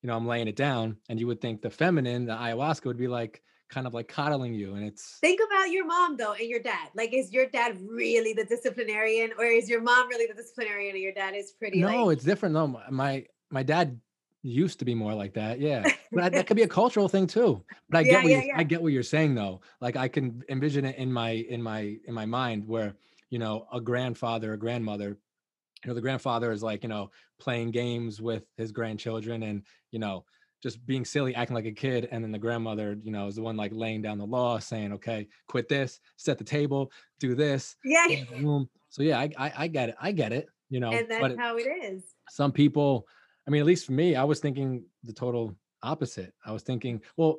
[0.02, 2.98] you know i'm laying it down and you would think the feminine the ayahuasca would
[2.98, 6.48] be like kind of like coddling you and it's think about your mom though and
[6.48, 6.90] your dad.
[6.94, 11.02] Like is your dad really the disciplinarian or is your mom really the disciplinarian and
[11.02, 12.18] your dad is pretty no like...
[12.18, 12.66] it's different though.
[12.90, 13.98] My my dad
[14.42, 15.84] used to be more like that yeah.
[16.12, 17.64] But that could be a cultural thing too.
[17.88, 18.58] But i yeah, get what yeah, yeah.
[18.58, 19.62] i get what you're saying though.
[19.80, 22.94] Like i can envision it in my in my in my mind where
[23.30, 25.16] you know a grandfather a grandmother
[25.84, 29.98] you know the grandfather is like you know playing games with his grandchildren and you
[29.98, 30.24] know
[30.62, 33.42] just being silly, acting like a kid, and then the grandmother, you know, is the
[33.42, 37.76] one like laying down the law, saying, "Okay, quit this, set the table, do this."
[37.84, 38.06] Yeah.
[38.88, 39.96] So yeah, I, I, I get it.
[40.00, 40.48] I get it.
[40.70, 42.04] You know, and that's how it is.
[42.30, 43.06] Some people,
[43.46, 46.32] I mean, at least for me, I was thinking the total opposite.
[46.46, 47.38] I was thinking, well,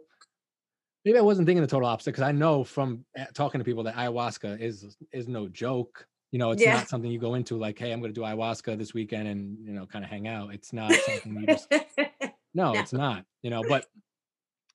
[1.05, 3.83] maybe I wasn't thinking the total opposite because I know from eh, talking to people
[3.83, 6.05] that ayahuasca is is no joke.
[6.33, 6.73] You know, it's yeah.
[6.73, 9.55] not something you go into like, hey, I'm going to do ayahuasca this weekend and
[9.63, 10.51] you know, kind of hang out.
[10.51, 11.71] It's not something you just
[12.55, 13.85] no, no, it's not, you know, but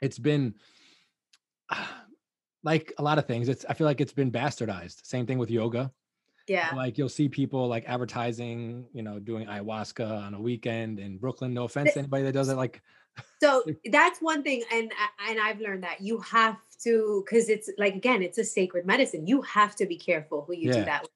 [0.00, 0.54] it's been
[2.62, 3.48] like a lot of things.
[3.48, 5.04] It's I feel like it's been bastardized.
[5.04, 5.90] Same thing with yoga.
[6.46, 6.70] Yeah.
[6.76, 11.52] Like you'll see people like advertising, you know, doing ayahuasca on a weekend in Brooklyn.
[11.52, 12.54] No offense to anybody that does it.
[12.54, 12.82] Like,
[13.42, 14.92] so that's one thing, and
[15.28, 19.26] and I've learned that you have to, because it's like again, it's a sacred medicine.
[19.26, 20.78] You have to be careful who you yeah.
[20.78, 21.10] do that with.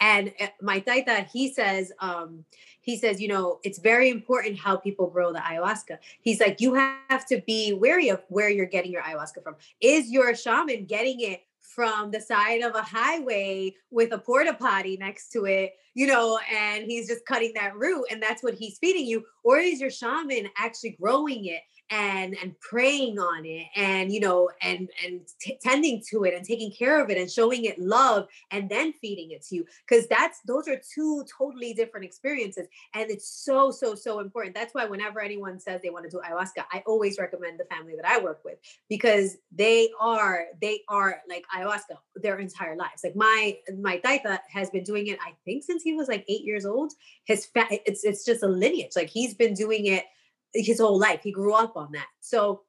[0.00, 2.44] And eh, my taita, he says, um,
[2.80, 5.98] he says, you know, it's very important how people grow the ayahuasca.
[6.22, 9.56] He's like, you have to be wary of where you're getting your ayahuasca from.
[9.80, 14.96] Is your shaman getting it from the side of a highway with a porta potty
[14.96, 18.78] next to it, you know, and he's just cutting that root and that's what he's
[18.78, 19.24] feeding you?
[19.44, 21.60] Or is your shaman actually growing it
[21.90, 26.44] and and praying on it and you know and and t- tending to it and
[26.44, 29.64] taking care of it and showing it love and then feeding it to you.
[29.88, 34.54] Because that's those are two totally different experiences and it's so so so important.
[34.54, 37.94] That's why whenever anyone says they want to do ayahuasca i always recommend the family
[37.96, 43.02] that i work with because they are they are like ayahuasca their entire lives.
[43.04, 46.44] Like my my taita has been doing it i think since he was like eight
[46.44, 46.92] years old.
[47.24, 48.92] His fa- it's it's just a lineage.
[48.96, 50.04] Like he's been doing it
[50.54, 51.20] his whole life.
[51.22, 52.08] He grew up on that.
[52.20, 52.62] So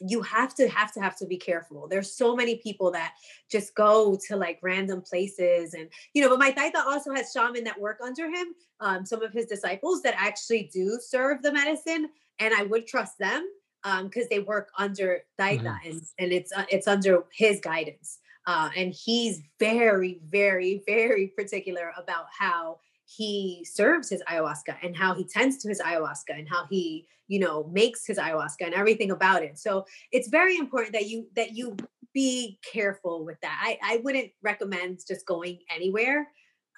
[0.00, 1.88] you have to have to have to be careful.
[1.88, 3.14] There's so many people that
[3.50, 7.64] just go to like random places and you know, but my taita also has shaman
[7.64, 8.48] that work under him,
[8.80, 13.18] um, some of his disciples that actually do serve the medicine, and I would trust
[13.18, 13.48] them
[13.82, 15.88] because um, they work under taita mm-hmm.
[15.88, 18.18] and and it's uh, it's under his guidance.
[18.48, 25.14] Uh, and he's very, very, very particular about how he serves his ayahuasca and how
[25.14, 29.10] he tends to his ayahuasca and how he you know makes his ayahuasca and everything
[29.10, 29.58] about it.
[29.58, 31.76] So it's very important that you that you
[32.12, 33.60] be careful with that.
[33.62, 36.28] I i wouldn't recommend just going anywhere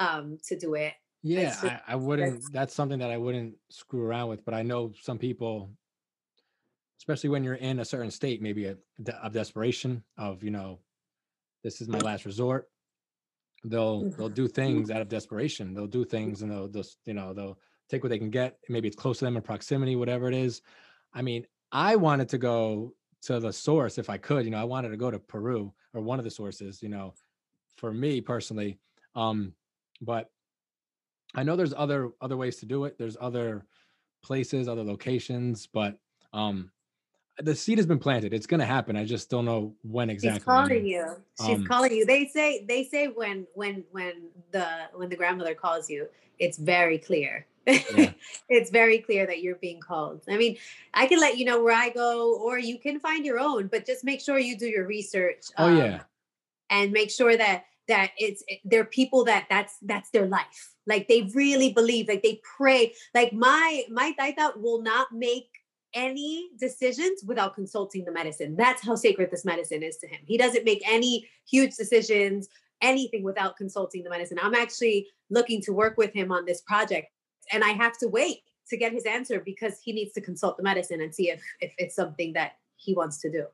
[0.01, 4.05] um to do it yeah just, I, I wouldn't that's something that i wouldn't screw
[4.05, 5.71] around with but i know some people
[6.99, 8.77] especially when you're in a certain state maybe a,
[9.23, 10.79] of desperation of you know
[11.65, 12.69] this is my last resort
[13.65, 14.35] they'll they'll mm-hmm.
[14.35, 15.75] do things out of desperation.
[15.75, 18.59] They'll do things and they'll just you know they'll take what they can get.
[18.69, 20.63] Maybe it's close to them in proximity whatever it is.
[21.13, 22.93] I mean i wanted to go
[23.23, 26.01] to the source if i could you know i wanted to go to peru or
[26.01, 27.13] one of the sources you know
[27.77, 28.79] for me personally
[29.15, 29.53] um
[30.01, 30.31] but
[31.35, 32.97] i know there's other other ways to do it.
[32.99, 33.67] There's other
[34.23, 35.99] places other locations but
[36.33, 36.71] um
[37.41, 38.33] the seed has been planted.
[38.33, 38.97] It's going to happen.
[38.97, 40.39] I just don't know when exactly.
[40.39, 41.17] She's calling you.
[41.41, 42.05] She's um, calling you.
[42.05, 46.99] They say they say when when when the when the grandmother calls you, it's very
[46.99, 47.47] clear.
[47.67, 48.13] Yeah.
[48.49, 50.23] it's very clear that you're being called.
[50.29, 50.57] I mean,
[50.95, 53.87] I can let you know where I go, or you can find your own, but
[53.87, 55.45] just make sure you do your research.
[55.57, 56.01] Um, oh yeah,
[56.71, 60.75] and make sure that that it's they're people that that's that's their life.
[60.87, 62.09] Like they really believe.
[62.09, 62.95] Like they pray.
[63.15, 65.49] Like my my taita will not make
[65.95, 68.57] any decisions without consulting the medicine.
[68.57, 70.21] That's how sacred this medicine is to him.
[70.27, 72.49] He doesn't make any huge decisions,
[72.83, 74.39] anything without consulting the medicine.
[74.41, 77.09] I'm actually looking to work with him on this project,
[77.53, 80.63] and I have to wait to get his answer because he needs to consult the
[80.63, 83.47] medicine and see if if it's something that he wants to do.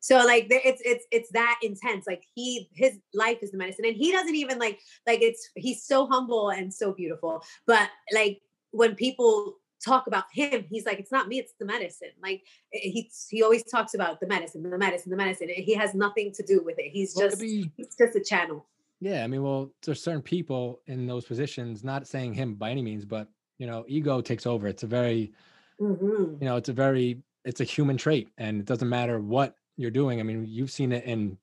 [0.00, 2.06] So like it's it's it's that intense.
[2.06, 5.82] Like he his life is the medicine, and he doesn't even like like it's he's
[5.82, 7.42] so humble and so beautiful.
[7.66, 12.08] But like when people talk about him he's like it's not me it's the medicine
[12.22, 16.32] like he he always talks about the medicine the medicine the medicine he has nothing
[16.32, 18.66] to do with it he's well, just be, it's just a channel
[19.00, 22.82] yeah i mean well there's certain people in those positions not saying him by any
[22.82, 25.32] means but you know ego takes over it's a very
[25.80, 26.34] mm-hmm.
[26.40, 29.90] you know it's a very it's a human trait and it doesn't matter what you're
[29.90, 31.38] doing i mean you've seen it in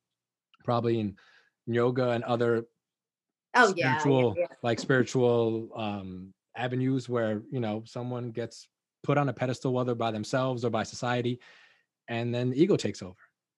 [0.63, 1.15] probably in
[1.67, 2.65] yoga and other
[3.55, 4.55] oh spiritual yeah, yeah, yeah.
[4.61, 8.67] like spiritual um avenues where you know someone gets
[9.03, 11.39] put on a pedestal whether by themselves or by society
[12.07, 13.15] and then the ego takes over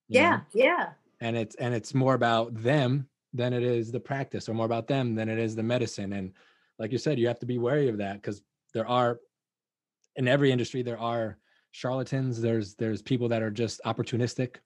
[0.08, 0.42] yeah know?
[0.52, 0.88] yeah
[1.20, 4.86] and it's and it's more about them than it is the practice or more about
[4.86, 6.32] them than it is the medicine and
[6.78, 8.42] like you said you have to be wary of that because
[8.74, 9.18] there are
[10.16, 11.38] in every industry there are
[11.72, 14.56] charlatans there's there's people that are just opportunistic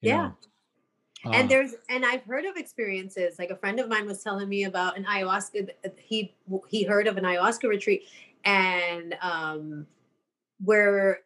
[0.00, 0.34] yeah know?
[1.24, 4.48] Uh, and there's and I've heard of experiences like a friend of mine was telling
[4.48, 6.34] me about an ayahuasca he
[6.68, 8.04] he heard of an ayahuasca retreat
[8.44, 9.86] and um
[10.64, 11.20] where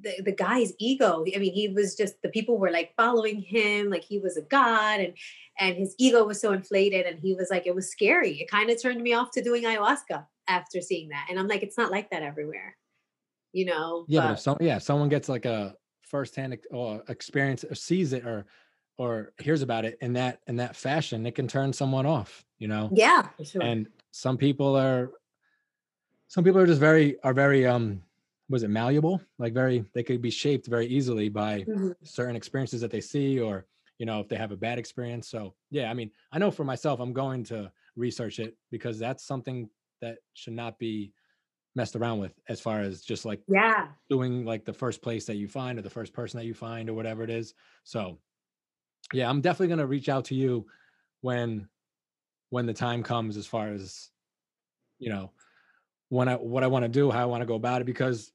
[0.00, 3.90] the, the guy's ego i mean he was just the people were like following him
[3.90, 5.14] like he was a god and
[5.58, 8.40] and his ego was so inflated and he was like it was scary.
[8.40, 11.26] It kind of turned me off to doing ayahuasca after seeing that.
[11.30, 12.76] And i'm like it's not like that everywhere
[13.54, 17.64] you know yeah but, but if some yeah someone gets like a firsthand or experience
[17.64, 18.44] or sees it or
[18.96, 22.68] or hears about it in that in that fashion, it can turn someone off, you
[22.68, 22.90] know?
[22.92, 23.28] Yeah.
[23.42, 23.62] Sure.
[23.62, 25.12] And some people are
[26.28, 28.02] some people are just very are very um
[28.48, 29.20] was it malleable?
[29.38, 31.90] Like very they could be shaped very easily by mm-hmm.
[32.02, 33.66] certain experiences that they see or
[33.98, 35.28] you know if they have a bad experience.
[35.28, 39.24] So yeah, I mean, I know for myself, I'm going to research it because that's
[39.24, 39.68] something
[40.00, 41.12] that should not be
[41.76, 45.36] messed around with as far as just like yeah doing like the first place that
[45.36, 48.18] you find or the first person that you find or whatever it is so
[49.14, 50.66] yeah i'm definitely going to reach out to you
[51.20, 51.68] when
[52.50, 54.10] when the time comes as far as
[54.98, 55.30] you know
[56.08, 58.32] when i what i want to do how i want to go about it because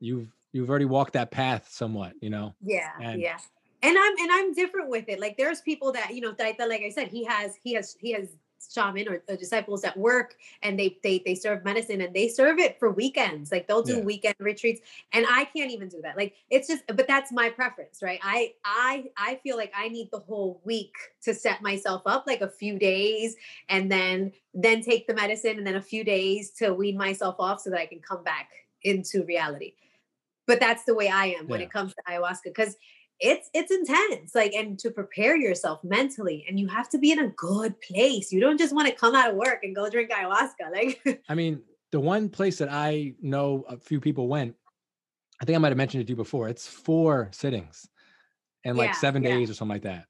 [0.00, 3.38] you've you've already walked that path somewhat you know yeah and, yeah.
[3.82, 6.82] And i'm and i'm different with it like there's people that you know that, like
[6.82, 8.28] i said he has he has he has
[8.72, 12.58] shaman or, or, disciples that work and they they they serve medicine and they serve
[12.58, 14.02] it for weekends like they'll do yeah.
[14.02, 14.80] weekend retreats
[15.12, 18.52] and i can't even do that like it's just but that's my preference right i
[18.64, 22.48] i i feel like i need the whole week to set myself up like a
[22.48, 23.36] few days
[23.68, 27.60] and then then take the medicine and then a few days to wean myself off
[27.60, 28.50] so that i can come back
[28.82, 29.74] into reality
[30.46, 31.50] but that's the way i am yeah.
[31.50, 32.76] when it comes to ayahuasca because
[33.20, 37.18] it's it's intense like and to prepare yourself mentally and you have to be in
[37.18, 40.10] a good place you don't just want to come out of work and go drink
[40.10, 44.54] ayahuasca like i mean the one place that i know a few people went
[45.42, 47.88] i think i might have mentioned it to you before it's four sittings
[48.64, 49.30] and like yeah, seven yeah.
[49.30, 50.06] days or something like that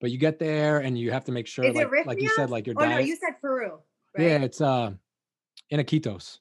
[0.00, 2.50] but you get there and you have to make sure Is like, like you said
[2.50, 3.78] like your oh, diet no you said peru
[4.16, 4.24] right?
[4.24, 4.92] yeah it's uh
[5.70, 6.38] in Iquitos.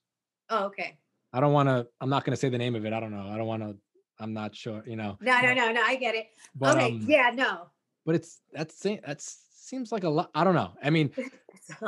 [0.51, 0.97] oh okay
[1.33, 3.11] i don't want to i'm not going to say the name of it i don't
[3.11, 3.75] know i don't want to
[4.19, 5.17] I'm not sure, you know.
[5.21, 5.81] No, no, no, no.
[5.81, 6.27] I get it.
[6.55, 6.87] But, okay.
[6.87, 7.67] Um, yeah, no.
[8.05, 10.29] But it's that's that's seems like a lot.
[10.33, 10.71] I don't know.
[10.81, 11.11] I mean,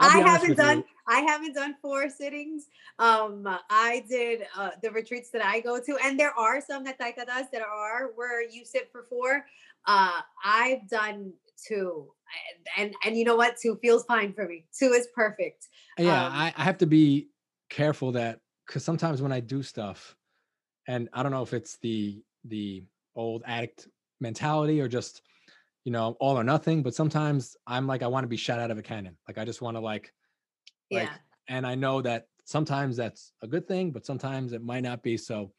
[0.00, 0.78] I haven't done.
[0.78, 0.84] You.
[1.06, 2.66] I haven't done four sittings.
[2.98, 6.98] Um, I did uh, the retreats that I go to, and there are some that
[6.98, 9.46] Taita does that are where you sit for four.
[9.86, 11.32] Uh, I've done
[11.64, 12.08] two,
[12.76, 13.56] and, and and you know what?
[13.60, 14.66] Two feels fine for me.
[14.76, 15.68] Two is perfect.
[15.98, 17.28] Yeah, um, I, I have to be
[17.70, 20.15] careful that because sometimes when I do stuff,
[20.86, 22.82] and i don't know if it's the the
[23.14, 23.88] old addict
[24.20, 25.22] mentality or just
[25.84, 28.70] you know all or nothing but sometimes i'm like i want to be shot out
[28.70, 29.16] of a cannon.
[29.28, 30.12] Like i just want to like
[30.90, 31.00] yeah.
[31.00, 31.10] like,
[31.48, 35.16] and i know that sometimes that's a good thing but sometimes it might not be
[35.16, 35.52] so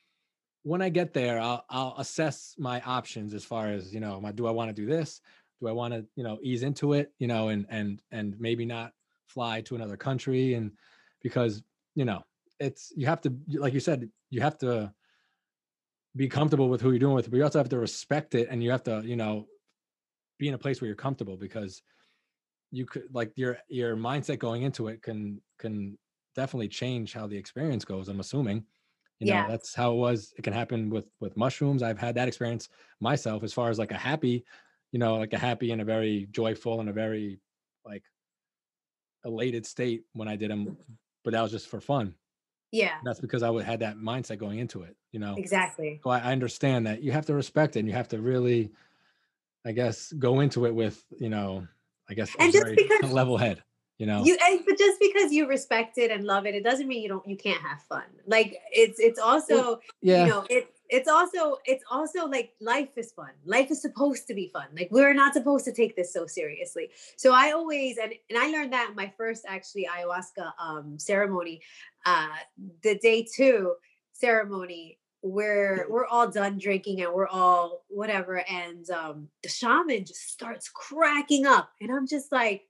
[0.64, 4.32] when i get there i'll, I'll assess my options as far as you know my,
[4.32, 5.22] do i want to do this?
[5.62, 8.66] Do i want to you know ease into it you know and and and maybe
[8.66, 8.92] not
[9.28, 10.72] fly to another country and
[11.22, 11.64] because
[11.96, 12.24] you know
[12.60, 14.92] it's you have to like you said you have to
[16.18, 18.64] be comfortable with who you're doing with, but you also have to respect it and
[18.64, 19.46] you have to, you know,
[20.40, 21.82] be in a place where you're comfortable because
[22.72, 25.98] you could like your your mindset going into it can can
[26.36, 28.10] definitely change how the experience goes.
[28.10, 28.66] I'm assuming.
[29.20, 29.44] You yeah.
[29.44, 30.34] know, that's how it was.
[30.38, 31.82] It can happen with with mushrooms.
[31.82, 34.44] I've had that experience myself as far as like a happy,
[34.92, 37.40] you know, like a happy and a very joyful and a very
[37.86, 38.04] like
[39.26, 40.78] elated state when I did them,
[41.24, 42.14] but that was just for fun.
[42.72, 42.96] Yeah.
[43.04, 45.36] That's because I would had that mindset going into it, you know.
[45.38, 46.00] Exactly.
[46.04, 48.72] So I, I understand that you have to respect it and you have to really,
[49.66, 51.68] I guess, go into it with, you know,
[52.10, 53.64] I guess and just because level head,
[53.98, 54.24] you know.
[54.24, 57.28] You but just because you respect it and love it, it doesn't mean you don't
[57.28, 58.04] you can't have fun.
[58.26, 60.24] Like it's it's also yeah.
[60.24, 64.34] you know, it it's also it's also like life is fun life is supposed to
[64.34, 68.14] be fun like we're not supposed to take this so seriously so i always and,
[68.30, 71.62] and i learned that in my first actually ayahuasca um ceremony
[72.08, 72.28] uh
[72.84, 73.74] the day two
[74.14, 80.30] ceremony where we're all done drinking and we're all whatever and um the shaman just
[80.30, 82.64] starts cracking up and i'm just like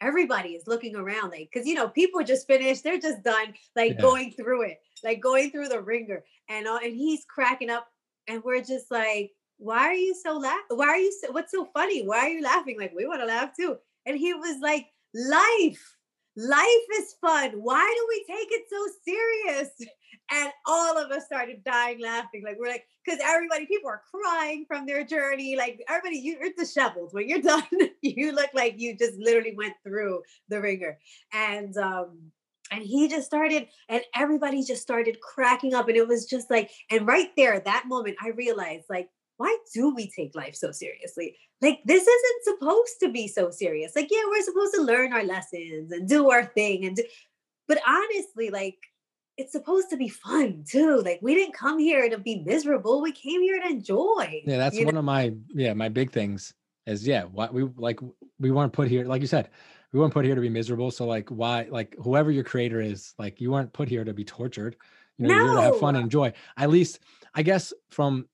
[0.00, 3.92] everybody is looking around like because you know people just finished they're just done like
[3.92, 4.00] yeah.
[4.02, 7.86] going through it like going through the wringer and uh, and he's cracking up
[8.28, 11.68] and we're just like why are you so laugh why are you so what's so
[11.72, 12.06] funny?
[12.06, 12.78] Why are you laughing?
[12.78, 13.76] Like we want to laugh too.
[14.04, 15.95] And he was like life
[16.36, 17.52] life is fun.
[17.54, 19.70] Why do we take it so serious?
[20.28, 22.42] And all of us started dying laughing.
[22.44, 25.54] Like we're like because everybody people are crying from their journey.
[25.56, 27.10] Like everybody you're disheveled.
[27.12, 27.62] When you're done
[28.02, 30.98] you look like you just literally went through the wringer
[31.32, 32.18] and um
[32.72, 35.86] and he just started and everybody just started cracking up.
[35.86, 39.94] And it was just like and right there that moment i realized like why do
[39.94, 44.22] we take life so seriously like this isn't supposed to be so serious like yeah
[44.28, 47.04] we're supposed to learn our lessons and do our thing and do,
[47.68, 48.78] but honestly like
[49.36, 53.12] it's supposed to be fun too like we didn't come here to be miserable we
[53.12, 55.00] came here to enjoy yeah that's one know?
[55.00, 56.54] of my yeah my big things
[56.86, 58.00] is yeah what we like
[58.38, 59.50] we weren't put here like you said
[59.96, 60.90] we weren't put here to be miserable.
[60.90, 64.24] So like why like whoever your creator is, like you weren't put here to be
[64.24, 64.76] tortured.
[65.18, 65.40] You know, no.
[65.40, 66.32] you're here to have fun and enjoy.
[66.56, 67.00] At least
[67.34, 68.26] I guess from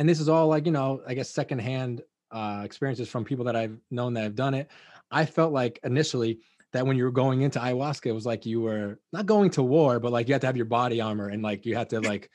[0.00, 3.54] and this is all like, you know, I guess secondhand uh experiences from people that
[3.54, 4.70] I've known that have done it.
[5.10, 6.40] I felt like initially
[6.72, 9.62] that when you were going into ayahuasca, it was like you were not going to
[9.62, 12.00] war, but like you had to have your body armor and like you had to
[12.12, 12.30] like,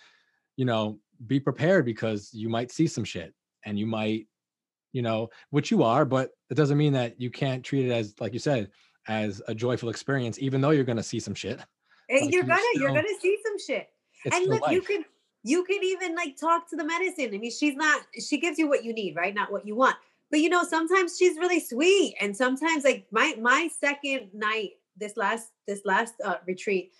[0.57, 3.33] you know, be prepared because you might see some shit
[3.65, 4.27] and you might
[4.93, 8.15] you know, which you are, but it doesn't mean that you can't treat it as,
[8.21, 8.71] like you said,
[9.09, 11.59] as a joyful experience, even though you're gonna see some shit.
[12.09, 13.89] Eh, like you're gonna still, you're gonna see some shit.
[14.31, 14.71] And look, life.
[14.71, 15.03] you can
[15.45, 17.29] you can even like talk to the medicine.
[17.31, 19.33] I mean, she's not she gives you what you need, right?
[19.33, 19.95] Not what you want.
[20.31, 25.15] But you know, sometimes she's really sweet, and sometimes like my my second night this
[25.15, 26.91] last this last uh, retreat,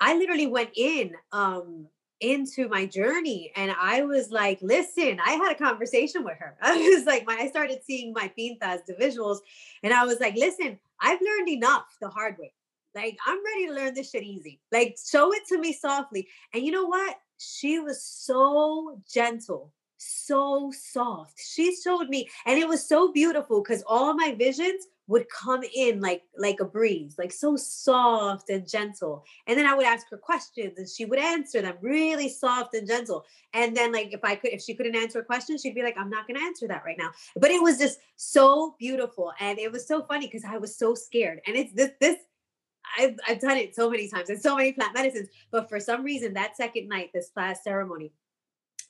[0.00, 1.86] I literally went in um
[2.20, 6.56] into my journey and I was like, listen, I had a conversation with her.
[6.62, 9.38] I was like, my, I started seeing my pintas, the visuals,
[9.82, 12.52] and I was like, listen, I've learned enough the hard way.
[12.94, 14.60] Like, I'm ready to learn this shit easy.
[14.70, 16.28] Like, show it to me softly.
[16.52, 17.16] And you know what?
[17.38, 21.38] She was so gentle, so soft.
[21.38, 26.00] She showed me, and it was so beautiful because all my visions would come in
[26.00, 29.24] like like a breeze like so soft and gentle.
[29.46, 32.86] And then i would ask her questions and she would answer them really soft and
[32.86, 33.24] gentle.
[33.52, 35.96] And then like if i could if she couldn't answer a question she'd be like
[35.98, 37.10] i'm not to answer that right now.
[37.36, 40.94] But it was just so beautiful and it was so funny because i was so
[40.94, 41.40] scared.
[41.46, 42.16] And it's this this
[42.98, 46.04] I've, I've done it so many times and so many plant medicines but for some
[46.04, 48.12] reason that second night this last ceremony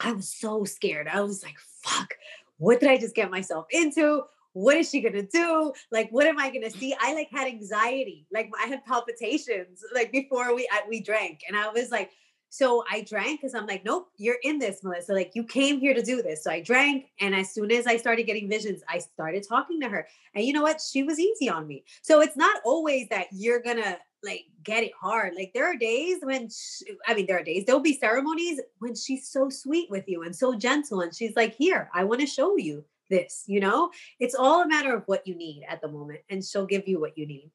[0.00, 2.14] i was so scared i was like fuck
[2.58, 4.22] what did i just get myself into
[4.54, 5.72] what is she gonna do?
[5.90, 6.94] Like, what am I gonna see?
[6.98, 11.56] I like had anxiety, like I had palpitations, like before we I, we drank, and
[11.56, 12.10] I was like,
[12.54, 15.12] so I drank because I'm like, nope, you're in this, Melissa.
[15.12, 16.44] Like you came here to do this.
[16.44, 19.88] So I drank, and as soon as I started getting visions, I started talking to
[19.88, 20.80] her, and you know what?
[20.80, 21.84] She was easy on me.
[22.02, 25.34] So it's not always that you're gonna like get it hard.
[25.34, 28.94] Like there are days when she, I mean there are days there'll be ceremonies when
[28.94, 32.26] she's so sweet with you and so gentle and she's like, "Here, I want to
[32.26, 32.84] show you."
[33.14, 33.90] This you know?
[34.20, 37.00] It's all a matter of what you need at the moment and she'll give you
[37.00, 37.50] what you need.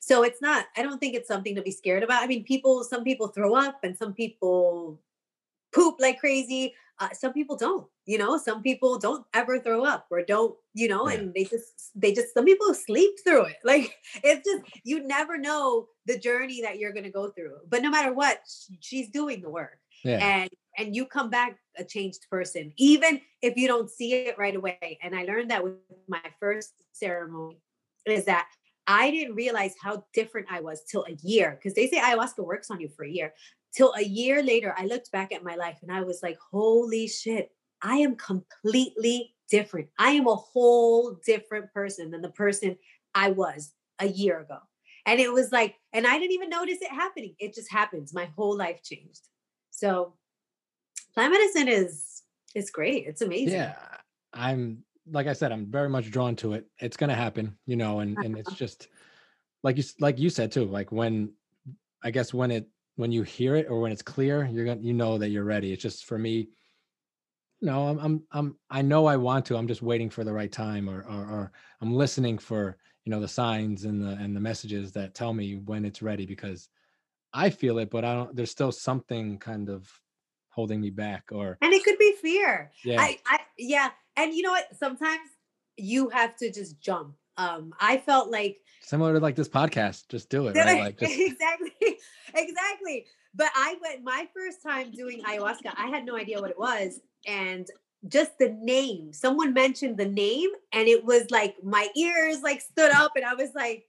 [0.00, 2.22] So it's not i don't think it's something to be scared about.
[2.22, 5.00] I mean people some people throw up and some people
[5.72, 6.74] poop like crazy.
[7.00, 8.36] Uh, some people don't you know?
[8.36, 11.08] Some people don't ever throw up or don't you know?
[11.08, 11.16] Yeah.
[11.16, 13.56] and they just they just some people sleep through it.
[13.64, 17.56] Like it's just you never know the journey that you're going to go through.
[17.68, 18.40] But no matter what
[18.80, 19.78] she's doing the work.
[20.04, 20.18] Yeah.
[20.18, 24.56] and and you come back a changed person, even if you don't see it right
[24.56, 24.98] away.
[25.02, 25.74] And I learned that with
[26.08, 27.58] my first ceremony
[28.06, 28.48] is that
[28.86, 32.70] I didn't realize how different I was till a year because they say ayahuasca works
[32.70, 33.32] on you for a year.
[33.74, 37.08] Till a year later, I looked back at my life and I was like, holy
[37.08, 37.50] shit,
[37.82, 39.88] I am completely different.
[39.98, 42.76] I am a whole different person than the person
[43.14, 44.58] I was a year ago.
[45.06, 47.34] And it was like, and I didn't even notice it happening.
[47.38, 48.14] It just happens.
[48.14, 49.28] My whole life changed.
[49.70, 50.14] So
[51.14, 52.22] plant medicine is
[52.54, 53.06] it's great.
[53.06, 53.54] It's amazing.
[53.54, 53.74] Yeah.
[54.32, 56.66] I'm like I said, I'm very much drawn to it.
[56.78, 58.56] It's gonna happen, you know, and and it's uh-huh.
[58.56, 58.88] just
[59.62, 61.32] like you like you said too, like when
[62.02, 64.92] I guess when it when you hear it or when it's clear, you're gonna you
[64.94, 65.72] know that you're ready.
[65.72, 66.48] It's just for me,
[67.60, 69.56] no, I'm I'm I'm I know I want to.
[69.56, 73.20] I'm just waiting for the right time or or, or I'm listening for you know
[73.20, 76.68] the signs and the and the messages that tell me when it's ready because
[77.32, 79.90] I feel it, but I don't there's still something kind of
[80.54, 82.70] holding me back or and it could be fear.
[82.84, 83.00] Yeah.
[83.00, 83.90] I, I yeah.
[84.16, 84.68] And you know what?
[84.78, 85.28] Sometimes
[85.76, 87.14] you have to just jump.
[87.36, 90.78] Um i felt like similar to like this podcast just do it right?
[90.78, 91.18] Like just...
[91.18, 91.72] exactly
[92.34, 93.06] exactly.
[93.34, 97.00] But i went my first time doing ayahuasca i had no idea what it was
[97.26, 97.66] and
[98.06, 102.92] just the name someone mentioned the name and it was like my ears like stood
[102.92, 103.84] up and i was like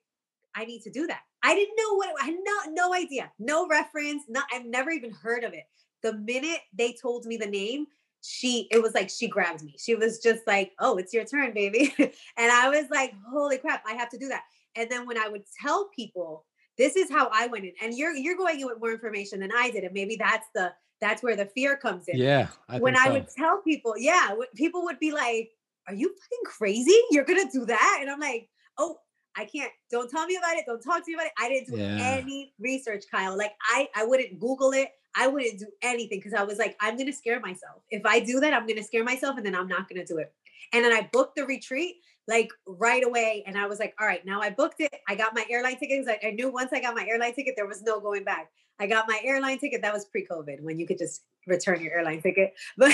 [0.55, 1.21] i need to do that.
[1.43, 3.31] I didn't know what i had no no idea.
[3.37, 5.65] No reference not i've never even heard of it
[6.05, 7.87] the minute they told me the name,
[8.21, 9.75] she it was like she grabbed me.
[9.77, 13.83] She was just like, "Oh, it's your turn, baby." and I was like, "Holy crap,
[13.87, 14.43] I have to do that."
[14.75, 16.45] And then when I would tell people,
[16.77, 17.73] this is how I went in.
[17.81, 20.73] And you're you're going in with more information than I did and maybe that's the
[21.01, 22.17] that's where the fear comes in.
[22.17, 22.47] Yeah.
[22.69, 25.49] I when I would tell people, yeah, people would be like,
[25.87, 26.97] "Are you fucking crazy?
[27.09, 28.47] You're going to do that?" And I'm like,
[28.77, 28.99] "Oh,
[29.35, 29.71] I can't.
[29.91, 30.65] Don't tell me about it.
[30.65, 31.33] Don't talk to me about it.
[31.39, 32.17] I didn't do yeah.
[32.17, 33.37] any research, Kyle.
[33.37, 34.89] Like I, I wouldn't Google it.
[35.15, 37.81] I wouldn't do anything because I was like, I'm gonna scare myself.
[37.89, 40.33] If I do that, I'm gonna scare myself, and then I'm not gonna do it.
[40.73, 44.25] And then I booked the retreat like right away, and I was like, all right,
[44.25, 44.93] now I booked it.
[45.07, 46.07] I got my airline tickets.
[46.09, 48.49] I, I knew once I got my airline ticket, there was no going back.
[48.79, 49.81] I got my airline ticket.
[49.81, 52.53] That was pre-COVID when you could just return your airline ticket.
[52.77, 52.93] But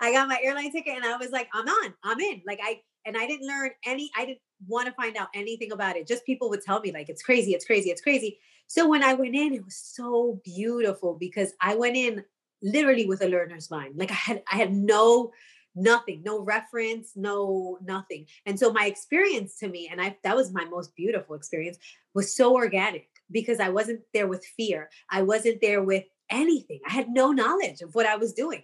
[0.00, 1.94] I got my airline ticket, and I was like, I'm on.
[2.04, 2.42] I'm in.
[2.46, 4.10] Like I and I didn't learn any.
[4.16, 6.06] I didn't want to find out anything about it.
[6.06, 8.38] Just people would tell me like it's crazy, it's crazy, it's crazy.
[8.66, 12.24] So when I went in, it was so beautiful because I went in
[12.62, 13.96] literally with a learner's mind.
[13.96, 15.32] Like I had I had no
[15.74, 18.26] nothing, no reference, no nothing.
[18.46, 21.78] And so my experience to me, and I that was my most beautiful experience,
[22.14, 24.90] was so organic because I wasn't there with fear.
[25.10, 26.80] I wasn't there with anything.
[26.86, 28.62] I had no knowledge of what I was doing.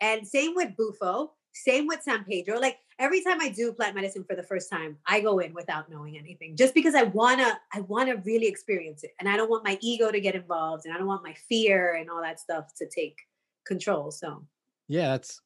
[0.00, 1.32] And same with Bufo.
[1.52, 2.58] same with San Pedro.
[2.58, 5.90] Like every time I do plant medicine for the first time, I go in without
[5.90, 9.64] knowing anything, just because I wanna, I wanna really experience it, and I don't want
[9.64, 12.72] my ego to get involved, and I don't want my fear and all that stuff
[12.76, 13.18] to take
[13.66, 14.10] control.
[14.10, 14.46] So,
[14.88, 15.40] yeah, that's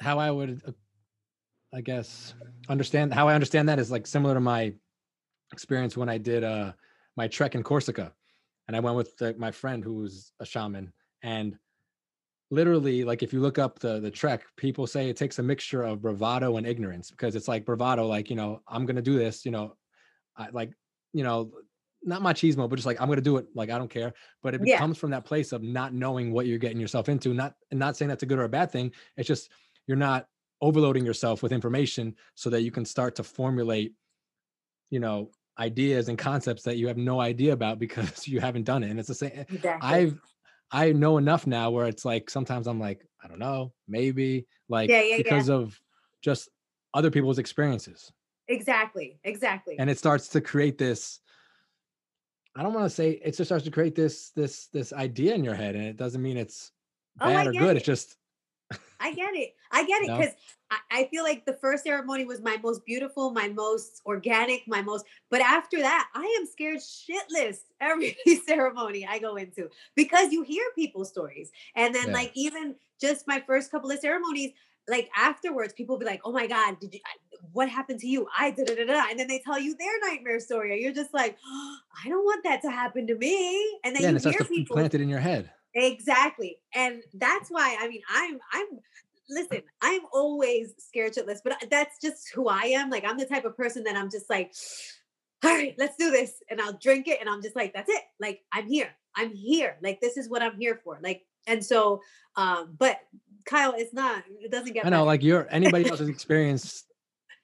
[0.00, 0.72] how I would, uh,
[1.74, 2.34] I guess,
[2.68, 4.72] understand how I understand that is like similar to my
[5.52, 6.72] experience when I did uh
[7.18, 8.12] my trek in Corsica,
[8.68, 10.92] and I went with the, my friend who was a shaman,
[11.22, 11.58] and
[12.50, 15.82] literally like if you look up the the trek people say it takes a mixture
[15.82, 19.44] of bravado and ignorance because it's like bravado like you know i'm gonna do this
[19.44, 19.76] you know
[20.34, 20.72] I, like
[21.12, 21.50] you know
[22.02, 24.62] not machismo but just like i'm gonna do it like i don't care but it
[24.64, 24.78] yeah.
[24.78, 27.98] comes from that place of not knowing what you're getting yourself into not and not
[27.98, 29.50] saying that's a good or a bad thing it's just
[29.86, 30.26] you're not
[30.62, 33.92] overloading yourself with information so that you can start to formulate
[34.88, 38.82] you know ideas and concepts that you have no idea about because you haven't done
[38.82, 39.88] it and it's the same exactly.
[39.88, 40.18] i've
[40.70, 44.90] I know enough now where it's like sometimes I'm like, I don't know, maybe like
[44.90, 45.56] yeah, yeah, because yeah.
[45.56, 45.80] of
[46.22, 46.48] just
[46.94, 48.12] other people's experiences.
[48.48, 49.18] Exactly.
[49.24, 49.78] Exactly.
[49.78, 51.20] And it starts to create this
[52.56, 55.44] I don't want to say it just starts to create this this this idea in
[55.44, 56.72] your head and it doesn't mean it's
[57.20, 57.76] oh, bad oh, or good.
[57.76, 57.78] It.
[57.78, 58.16] It's just
[59.00, 59.54] I get it.
[59.70, 60.34] I get it because
[60.70, 64.82] I, I, feel like the first ceremony was my most beautiful, my most organic, my
[64.82, 65.04] most.
[65.30, 68.16] But after that, I am scared shitless every
[68.46, 72.14] ceremony I go into because you hear people's stories, and then yeah.
[72.14, 74.52] like even just my first couple of ceremonies,
[74.88, 77.00] like afterwards, people be like, "Oh my god, did you?
[77.52, 80.72] What happened to you?" I did it, and then they tell you their nightmare story,
[80.72, 84.02] and you're just like, oh, "I don't want that to happen to me." And then
[84.02, 85.50] yeah, you and it starts to plant it in your head.
[85.78, 86.58] Exactly.
[86.74, 88.66] And that's why I mean I'm I'm
[89.30, 92.90] listen, I'm always scared shitless, but that's just who I am.
[92.90, 94.54] Like I'm the type of person that I'm just like,
[95.44, 96.42] all right, let's do this.
[96.50, 98.02] And I'll drink it and I'm just like, that's it.
[98.20, 98.90] Like I'm here.
[99.16, 99.76] I'm here.
[99.82, 100.98] Like this is what I'm here for.
[101.02, 102.00] Like, and so
[102.36, 103.00] um, but
[103.44, 105.06] Kyle, it's not, it doesn't get I know, better.
[105.06, 106.84] like your anybody else's experience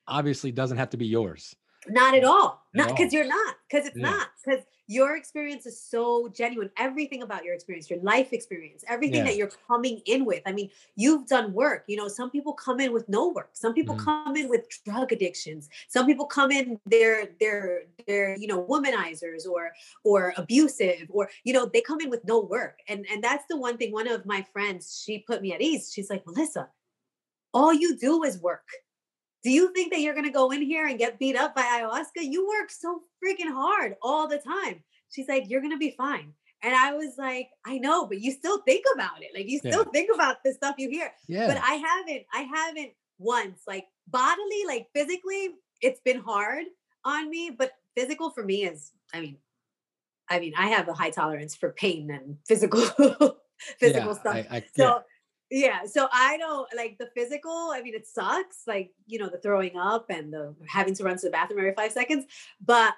[0.06, 1.56] obviously doesn't have to be yours.
[1.88, 2.62] Not at all.
[2.74, 4.10] Not because you're not, because it's yeah.
[4.10, 4.28] not.
[4.44, 6.70] Because your experience is so genuine.
[6.76, 9.24] Everything about your experience, your life experience, everything yeah.
[9.24, 10.42] that you're coming in with.
[10.44, 11.84] I mean, you've done work.
[11.86, 13.50] You know, some people come in with no work.
[13.52, 15.70] Some people mm come in with drug addictions.
[15.88, 19.70] Some people come in they're they're they're you know womanizers or
[20.02, 22.80] or abusive or you know they come in with no work.
[22.88, 23.92] And and that's the one thing.
[23.92, 25.90] One of my friends she put me at ease.
[25.92, 26.68] She's like, Melissa,
[27.54, 28.68] all you do is work
[29.44, 31.62] do you think that you're going to go in here and get beat up by
[31.62, 32.22] ayahuasca?
[32.22, 34.82] You work so freaking hard all the time.
[35.10, 36.32] She's like, you're going to be fine.
[36.62, 39.28] And I was like, I know, but you still think about it.
[39.34, 39.92] Like you still yeah.
[39.92, 41.12] think about the stuff you hear.
[41.28, 41.46] Yeah.
[41.46, 45.50] But I haven't, I haven't once, like bodily, like physically,
[45.82, 46.64] it's been hard
[47.04, 47.50] on me.
[47.56, 49.36] But physical for me is, I mean,
[50.30, 52.80] I mean, I have a high tolerance for pain and physical
[53.78, 54.34] physical yeah, stuff.
[54.34, 55.02] I, I, so
[55.50, 59.38] yeah so i don't like the physical i mean it sucks like you know the
[59.38, 62.24] throwing up and the having to run to the bathroom every five seconds
[62.64, 62.94] but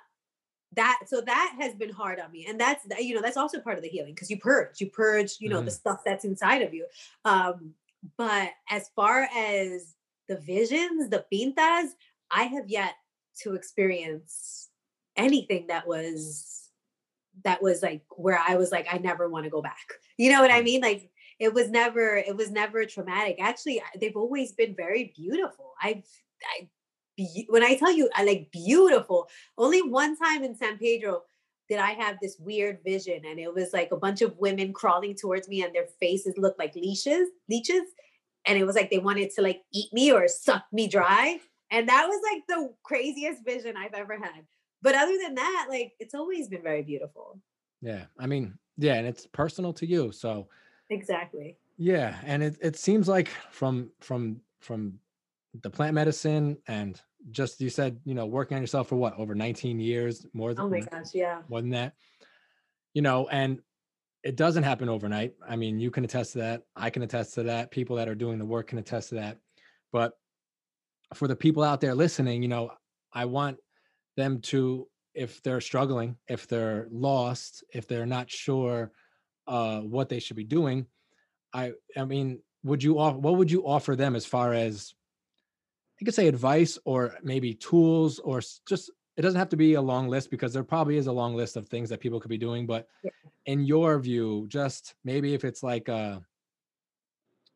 [0.75, 3.77] that so that has been hard on me and that's you know that's also part
[3.77, 5.65] of the healing because you purge you purge you know mm.
[5.65, 6.87] the stuff that's inside of you
[7.25, 7.73] um
[8.17, 9.95] but as far as
[10.29, 11.91] the visions the pintas
[12.31, 12.95] i have yet
[13.41, 14.69] to experience
[15.17, 16.69] anything that was
[17.45, 19.87] that was like where i was like i never want to go back
[20.19, 20.65] you know what i mm.
[20.65, 23.37] mean like it was never it was never traumatic.
[23.41, 25.75] Actually they've always been very beautiful.
[25.83, 26.03] I've
[26.59, 26.69] i
[27.49, 29.27] when i tell you i like beautiful
[29.57, 31.23] only one time in san pedro
[31.67, 35.15] did i have this weird vision and it was like a bunch of women crawling
[35.15, 37.85] towards me and their faces looked like leashes leeches
[38.47, 41.39] and it was like they wanted to like eat me or suck me dry
[41.71, 44.47] and that was like the craziest vision i've ever had.
[44.83, 47.41] But other than that like it's always been very beautiful.
[47.83, 50.49] Yeah i mean yeah and it's personal to you so
[50.91, 51.57] Exactly.
[51.79, 54.99] Yeah, and it it seems like from from from
[55.63, 59.35] the plant medicine and just you said you know working on yourself for what over
[59.35, 61.95] 19 years more than oh my gosh yeah more than that
[62.95, 63.61] you know and
[64.23, 67.43] it doesn't happen overnight i mean you can attest to that i can attest to
[67.43, 69.39] that people that are doing the work can attest to that
[69.93, 70.13] but
[71.15, 72.71] for the people out there listening you know
[73.13, 73.57] i want
[74.17, 78.93] them to if they're struggling if they're lost if they're not sure
[79.47, 80.87] uh, what they should be doing.
[81.53, 84.95] I I mean, would you off, what would you offer them as far as
[86.01, 89.83] I could say advice or maybe tools or just it doesn't have to be a
[89.83, 92.39] long list because there probably is a long list of things that people could be
[92.39, 93.11] doing but yeah.
[93.47, 96.21] in your view just maybe if it's like a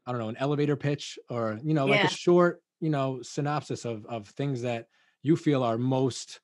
[0.06, 1.96] i don't know an elevator pitch or you know yeah.
[1.96, 4.86] like a short you know synopsis of of things that
[5.22, 6.40] you feel are most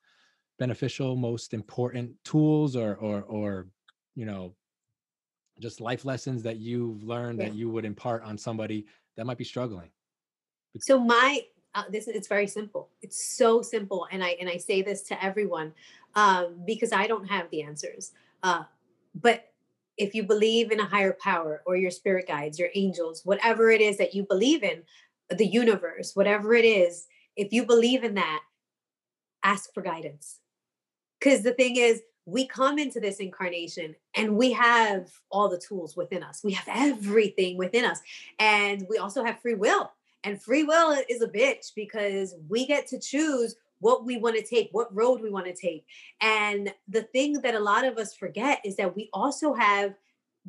[0.59, 3.67] beneficial most important tools or or or
[4.15, 4.53] you know
[5.59, 7.45] just life lessons that you've learned yeah.
[7.45, 8.85] that you would impart on somebody
[9.15, 9.89] that might be struggling
[10.79, 11.41] So my
[11.75, 12.89] uh, this it's very simple.
[13.01, 15.73] It's so simple, and I and I say this to everyone
[16.15, 18.11] um, because I don't have the answers.
[18.43, 18.63] Uh,
[19.13, 19.51] but
[19.97, 23.81] if you believe in a higher power or your spirit guides, your angels, whatever it
[23.81, 24.83] is that you believe in,
[25.29, 28.41] the universe, whatever it is, if you believe in that,
[29.43, 30.39] ask for guidance.
[31.19, 35.95] Because the thing is, we come into this incarnation and we have all the tools
[35.95, 36.41] within us.
[36.43, 38.01] We have everything within us.
[38.37, 39.91] And we also have free will.
[40.25, 44.43] And free will is a bitch because we get to choose what we want to
[44.43, 45.85] take, what road we want to take.
[46.19, 49.95] And the thing that a lot of us forget is that we also have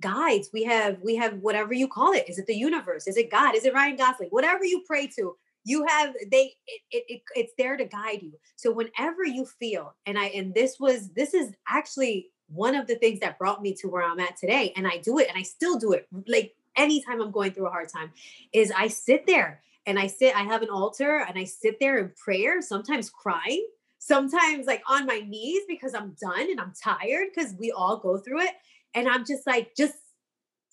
[0.00, 0.50] guides.
[0.52, 2.28] We have we have whatever you call it.
[2.28, 3.06] Is it the universe?
[3.06, 3.54] Is it God?
[3.54, 4.30] Is it Ryan Gosling?
[4.30, 5.36] Whatever you pray to,
[5.68, 8.32] you have they it, it, it, it's there to guide you.
[8.56, 12.94] So whenever you feel, and I and this was this is actually one of the
[12.94, 14.72] things that brought me to where I'm at today.
[14.76, 17.70] And I do it and I still do it like anytime I'm going through a
[17.70, 18.12] hard time,
[18.52, 21.98] is I sit there and I sit, I have an altar and I sit there
[21.98, 23.66] in prayer, sometimes crying,
[23.98, 28.16] sometimes like on my knees because I'm done and I'm tired because we all go
[28.16, 28.52] through it.
[28.94, 29.94] And I'm just like, just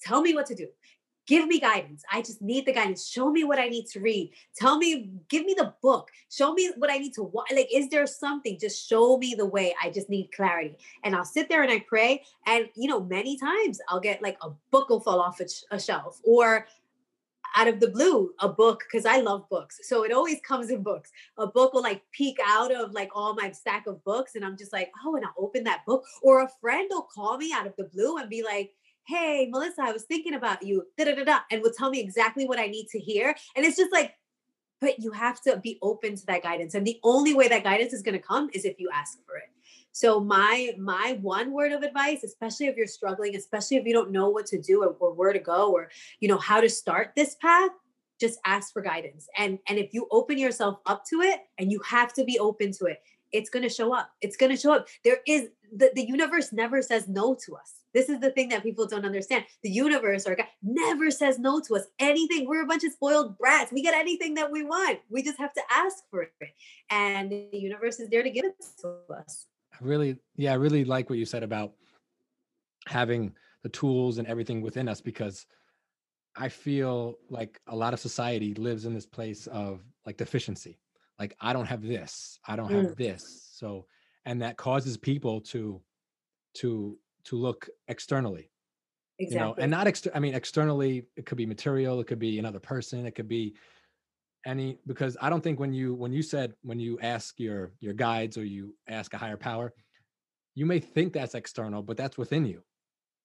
[0.01, 0.67] tell me what to do.
[1.27, 2.03] Give me guidance.
[2.11, 3.07] I just need the guidance.
[3.07, 4.31] Show me what I need to read.
[4.55, 6.09] Tell me, give me the book.
[6.29, 7.51] Show me what I need to watch.
[7.51, 8.59] Like, is there something?
[8.59, 9.73] Just show me the way.
[9.81, 10.77] I just need clarity.
[11.03, 12.23] And I'll sit there and I pray.
[12.45, 15.79] And, you know, many times I'll get like a book will fall off a, a
[15.79, 16.67] shelf or
[17.55, 19.79] out of the blue a book because I love books.
[19.83, 21.11] So it always comes in books.
[21.37, 24.35] A book will like peek out of like all my stack of books.
[24.35, 26.03] And I'm just like, oh, and I'll open that book.
[26.21, 28.73] Or a friend will call me out of the blue and be like,
[29.07, 31.99] hey, Melissa, I was thinking about you, da da da da, and will tell me
[31.99, 33.35] exactly what I need to hear.
[33.55, 34.15] And it's just like,
[34.81, 36.73] but you have to be open to that guidance.
[36.73, 39.37] And the only way that guidance is going to come is if you ask for
[39.37, 39.49] it.
[39.91, 44.11] So my my one word of advice, especially if you're struggling, especially if you don't
[44.11, 45.89] know what to do or, or where to go or
[46.19, 47.71] you know how to start this path,
[48.19, 49.29] just ask for guidance.
[49.37, 52.73] And and if you open yourself up to it, and you have to be open
[52.73, 53.01] to it,
[53.31, 54.11] it's going to show up.
[54.21, 54.87] It's going to show up.
[55.05, 57.84] There is the, the universe never says no to us.
[57.95, 59.45] This is the thing that people don't understand.
[59.63, 61.85] The universe or God never says no to us.
[61.97, 63.71] Anything, we're a bunch of spoiled brats.
[63.71, 64.99] We get anything that we want.
[65.09, 66.31] We just have to ask for it.
[66.91, 69.47] And the universe is there to give it to us.
[69.73, 71.71] I really, yeah, I really like what you said about
[72.85, 73.33] having
[73.63, 75.45] the tools and everything within us because
[76.35, 80.79] I feel like a lot of society lives in this place of like deficiency.
[81.17, 82.97] Like I don't have this, I don't have mm.
[82.97, 83.49] this.
[83.53, 83.85] So
[84.25, 85.81] and that causes people to
[86.55, 88.49] to to look externally.
[89.17, 89.35] Exactly.
[89.35, 92.39] You know, and not exter- I mean externally it could be material, it could be
[92.39, 93.55] another person, it could be
[94.45, 97.93] any because i don't think when you when you said when you ask your your
[97.93, 99.73] guides or you ask a higher power
[100.53, 102.61] you may think that's external but that's within you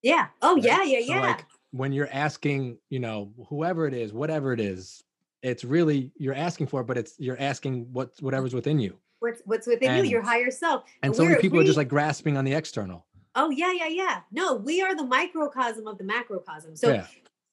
[0.01, 0.63] yeah oh right?
[0.63, 4.59] yeah yeah yeah so like when you're asking you know whoever it is whatever it
[4.59, 5.03] is
[5.43, 9.41] it's really you're asking for it but it's you're asking what whatever's within you what's
[9.45, 11.77] what's within and, you your higher self and, and so many people we, are just
[11.77, 13.05] like grasping on the external
[13.35, 17.05] oh yeah yeah yeah no we are the microcosm of the macrocosm so yeah.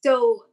[0.03, 0.45] so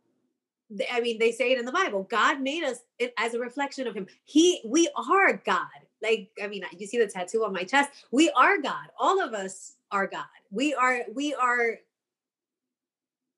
[0.92, 2.04] I mean, they say it in the Bible.
[2.04, 2.80] God made us
[3.18, 4.08] as a reflection of Him.
[4.24, 5.68] He, we are God.
[6.02, 7.92] Like, I mean, you see the tattoo on my chest.
[8.12, 8.88] We are God.
[9.00, 10.26] All of us are God.
[10.52, 11.02] We are.
[11.14, 11.78] We are.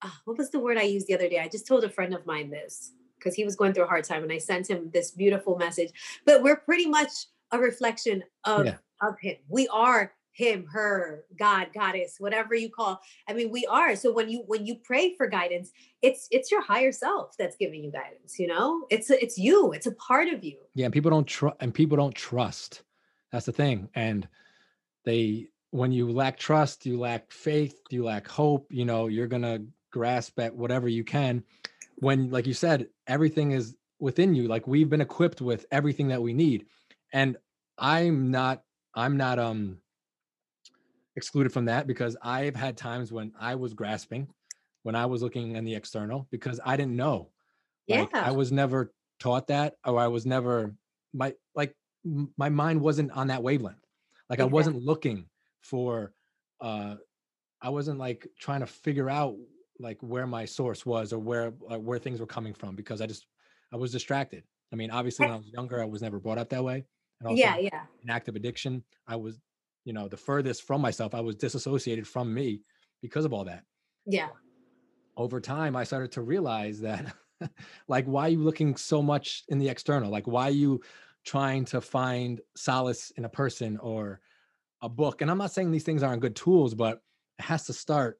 [0.01, 1.39] Uh, what was the word I used the other day?
[1.39, 4.03] I just told a friend of mine this because he was going through a hard
[4.03, 5.91] time, and I sent him this beautiful message.
[6.25, 7.09] But we're pretty much
[7.51, 8.77] a reflection of yeah.
[9.01, 9.35] of Him.
[9.49, 13.95] We are him her god goddess whatever you call i mean we are.
[13.95, 15.71] So when you when you pray for guidance
[16.01, 18.85] it's it's your higher self that's giving you guidance you know?
[18.89, 19.73] It's it's you.
[19.73, 20.57] It's a part of you.
[20.75, 22.83] Yeah and people don't trust and people don't trust.
[23.31, 23.89] That's the thing.
[23.95, 24.27] And
[25.05, 29.59] they when you lack trust you lack faith you lack hope you know you're gonna
[29.91, 31.43] grasp at whatever you can.
[31.95, 34.47] When like you said everything is within you.
[34.47, 36.67] Like we've been equipped with everything that we need.
[37.11, 37.37] And
[37.79, 38.63] i'm not
[38.95, 39.77] i'm not um
[41.17, 44.27] excluded from that because I've had times when I was grasping,
[44.83, 47.31] when I was looking in the external because I didn't know.
[47.89, 48.23] Like, yeah.
[48.23, 50.75] I was never taught that or I was never
[51.13, 51.75] my like
[52.37, 53.83] my mind wasn't on that wavelength.
[54.29, 55.25] Like I wasn't looking
[55.61, 56.13] for
[56.61, 56.95] uh
[57.61, 59.35] I wasn't like trying to figure out
[59.79, 63.07] like where my source was or where uh, where things were coming from because I
[63.07, 63.25] just
[63.73, 64.43] I was distracted.
[64.71, 66.85] I mean, obviously when I was younger, I was never brought up that way.
[67.19, 67.81] And also yeah, yeah.
[68.03, 68.83] An active addiction.
[69.07, 69.39] I was
[69.87, 72.59] you know the furthest from myself i was disassociated from me
[73.01, 73.63] because of all that.
[74.05, 74.27] Yeah.
[75.15, 77.15] Over time i started to realize that
[77.87, 80.11] like why are you looking so much in the external?
[80.11, 80.81] Like why are you
[81.25, 84.19] trying to find solace in a person or
[84.81, 85.21] a book?
[85.21, 86.99] And i'm not saying these things aren't good tools but
[87.39, 88.19] it has to start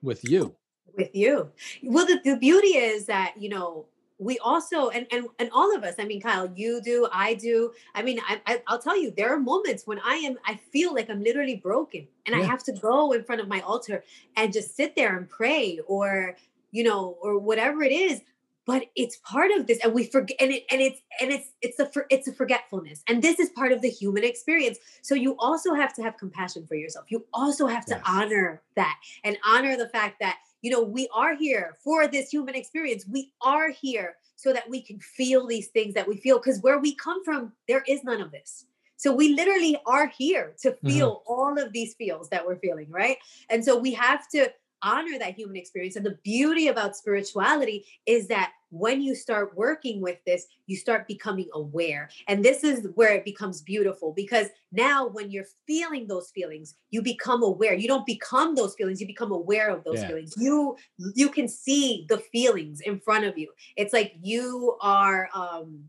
[0.00, 0.56] with you.
[0.96, 1.50] With you.
[1.82, 3.88] Well the, the beauty is that you know
[4.18, 7.72] we also and and and all of us i mean kyle you do i do
[7.94, 10.94] i mean I, I will tell you there are moments when i am i feel
[10.94, 12.42] like i'm literally broken and yeah.
[12.42, 14.04] i have to go in front of my altar
[14.36, 16.36] and just sit there and pray or
[16.70, 18.20] you know or whatever it is
[18.66, 21.78] but it's part of this and we forget and it and it's and it's it's
[21.78, 25.36] a for, it's a forgetfulness and this is part of the human experience so you
[25.38, 28.02] also have to have compassion for yourself you also have to yes.
[28.06, 32.54] honor that and honor the fact that you know we are here for this human
[32.54, 36.60] experience we are here so that we can feel these things that we feel because
[36.62, 38.64] where we come from there is none of this
[38.96, 40.88] so we literally are here to mm-hmm.
[40.88, 41.32] feel mm-hmm.
[41.32, 43.18] all of these feels that we're feeling right
[43.50, 44.50] and so we have to
[44.84, 45.96] honor that human experience.
[45.96, 51.08] And the beauty about spirituality is that when you start working with this, you start
[51.08, 52.10] becoming aware.
[52.28, 57.00] And this is where it becomes beautiful because now when you're feeling those feelings, you
[57.00, 57.74] become aware.
[57.74, 60.08] You don't become those feelings, you become aware of those yeah.
[60.08, 60.34] feelings.
[60.36, 60.76] You
[61.14, 63.52] you can see the feelings in front of you.
[63.76, 65.84] It's like you are um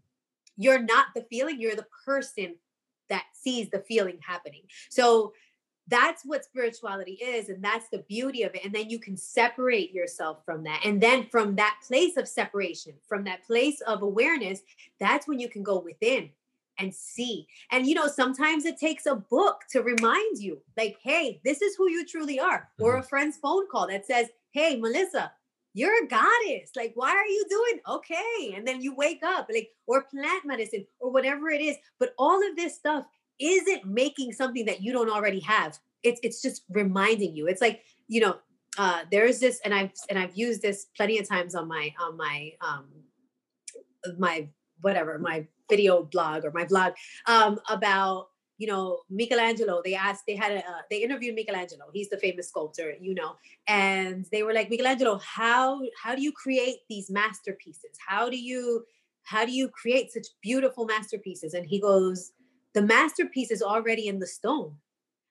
[0.57, 2.55] you're not the feeling, you're the person
[3.09, 4.63] that sees the feeling happening.
[4.89, 5.33] So
[5.88, 9.93] that's what spirituality is and that's the beauty of it and then you can separate
[9.93, 14.61] yourself from that and then from that place of separation from that place of awareness
[14.99, 16.29] that's when you can go within
[16.79, 21.39] and see and you know sometimes it takes a book to remind you like hey
[21.45, 22.83] this is who you truly are mm-hmm.
[22.83, 25.31] or a friend's phone call that says hey melissa
[25.75, 26.71] you're a goddess.
[26.73, 28.55] Like, why are you doing okay?
[28.55, 31.75] And then you wake up, like, or plant medicine or whatever it is.
[31.99, 33.05] But all of this stuff
[33.39, 35.79] isn't making something that you don't already have.
[36.03, 37.47] It's it's just reminding you.
[37.47, 38.38] It's like, you know,
[38.77, 42.17] uh there's this and I've and I've used this plenty of times on my on
[42.17, 42.86] my um
[44.17, 44.47] my
[44.81, 46.93] whatever, my video blog or my blog
[47.27, 48.27] um about
[48.57, 52.49] you know Michelangelo they asked they had a uh, they interviewed Michelangelo he's the famous
[52.49, 53.36] sculptor you know
[53.67, 58.86] and they were like Michelangelo how how do you create these masterpieces how do you
[59.23, 62.31] how do you create such beautiful masterpieces and he goes
[62.76, 64.76] the masterpiece is already in the stone.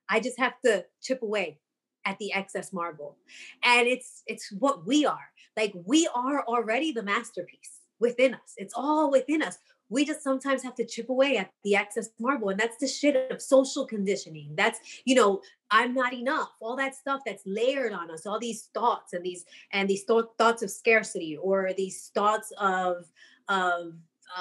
[0.08, 1.60] I just have to chip away
[2.06, 3.16] at the excess marble.
[3.62, 5.30] And it's it's what we are.
[5.56, 8.54] Like we are already the masterpiece within us.
[8.56, 9.58] It's all within us.
[9.90, 12.48] We just sometimes have to chip away at the excess marble.
[12.48, 14.54] And that's the shit of social conditioning.
[14.56, 16.50] That's, you know, I'm not enough.
[16.60, 20.24] All that stuff that's layered on us, all these thoughts and these and these th-
[20.38, 23.04] thoughts of scarcity or these thoughts of
[23.48, 23.92] of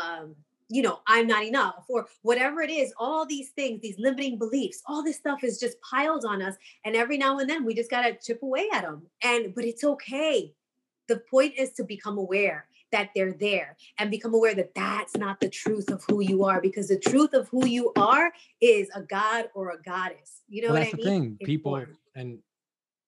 [0.01, 0.35] um
[0.73, 4.81] you know, I'm not enough or whatever it is, all these things, these limiting beliefs,
[4.87, 6.55] all this stuff is just piled on us.
[6.83, 9.03] And every now and then we just got to chip away at them.
[9.23, 10.53] And, but it's okay.
[11.07, 15.39] The point is to become aware that they're there and become aware that that's not
[15.39, 19.01] the truth of who you are because the truth of who you are is a
[19.01, 20.41] god or a goddess.
[20.47, 21.05] You know well, that's the mean?
[21.05, 21.37] thing.
[21.39, 21.97] It's People born.
[22.15, 22.39] and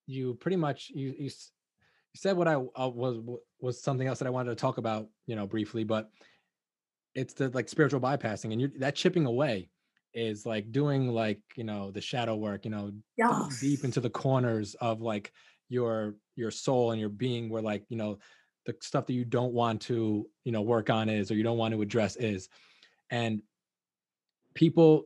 [0.07, 3.18] you pretty much you, you you said what I uh, was
[3.59, 6.09] was something else that I wanted to talk about, you know, briefly, but
[7.16, 9.70] it's the like spiritual bypassing and you that chipping away
[10.13, 13.59] is like doing like you know the shadow work you know yes.
[13.59, 15.32] deep into the corners of like
[15.70, 18.18] your your soul and your being where like you know
[18.66, 21.57] the stuff that you don't want to you know work on is or you don't
[21.57, 22.49] want to address is
[23.09, 23.41] and
[24.53, 25.05] people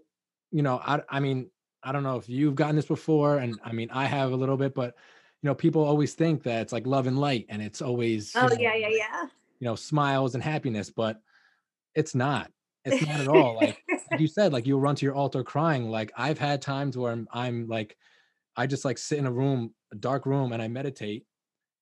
[0.51, 1.49] you know i i mean
[1.83, 4.57] i don't know if you've gotten this before and i mean i have a little
[4.57, 4.95] bit but
[5.41, 8.47] you know people always think that it's like love and light and it's always oh
[8.47, 9.23] know, yeah yeah yeah
[9.59, 11.21] you know smiles and happiness but
[11.95, 12.51] it's not.
[12.85, 13.55] It's not at all.
[13.55, 13.81] Like,
[14.11, 15.89] like you said, like you'll run to your altar crying.
[15.89, 17.95] Like I've had times where I'm, I'm like,
[18.55, 21.25] I just like sit in a room, a dark room, and I meditate,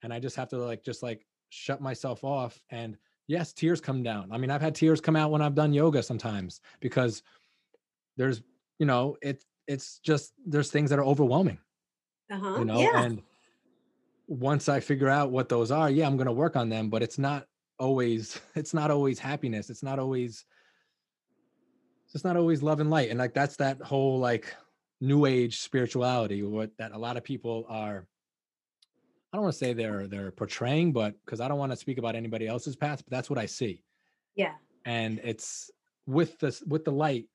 [0.03, 2.59] and I just have to like just like shut myself off.
[2.69, 2.97] And
[3.27, 4.31] yes, tears come down.
[4.31, 7.23] I mean, I've had tears come out when I've done yoga sometimes because
[8.15, 8.41] there's,
[8.79, 11.59] you know, it's it's just there's things that are overwhelming.
[12.31, 12.59] Uh-huh.
[12.59, 13.03] You know, yeah.
[13.03, 13.21] and
[14.27, 17.17] once I figure out what those are, yeah, I'm gonna work on them, but it's
[17.17, 17.47] not
[17.79, 20.45] always it's not always happiness it's not always
[22.13, 24.55] it's not always love and light and like that's that whole like
[25.01, 28.07] new age spirituality what that a lot of people are
[29.31, 31.99] i don't want to say they're they're portraying but because i don't want to speak
[31.99, 33.83] about anybody else's path but that's what i see.
[34.35, 34.53] Yeah.
[34.85, 35.69] And it's
[36.05, 37.25] with this with the light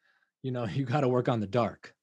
[0.42, 1.94] you know you got to work on the dark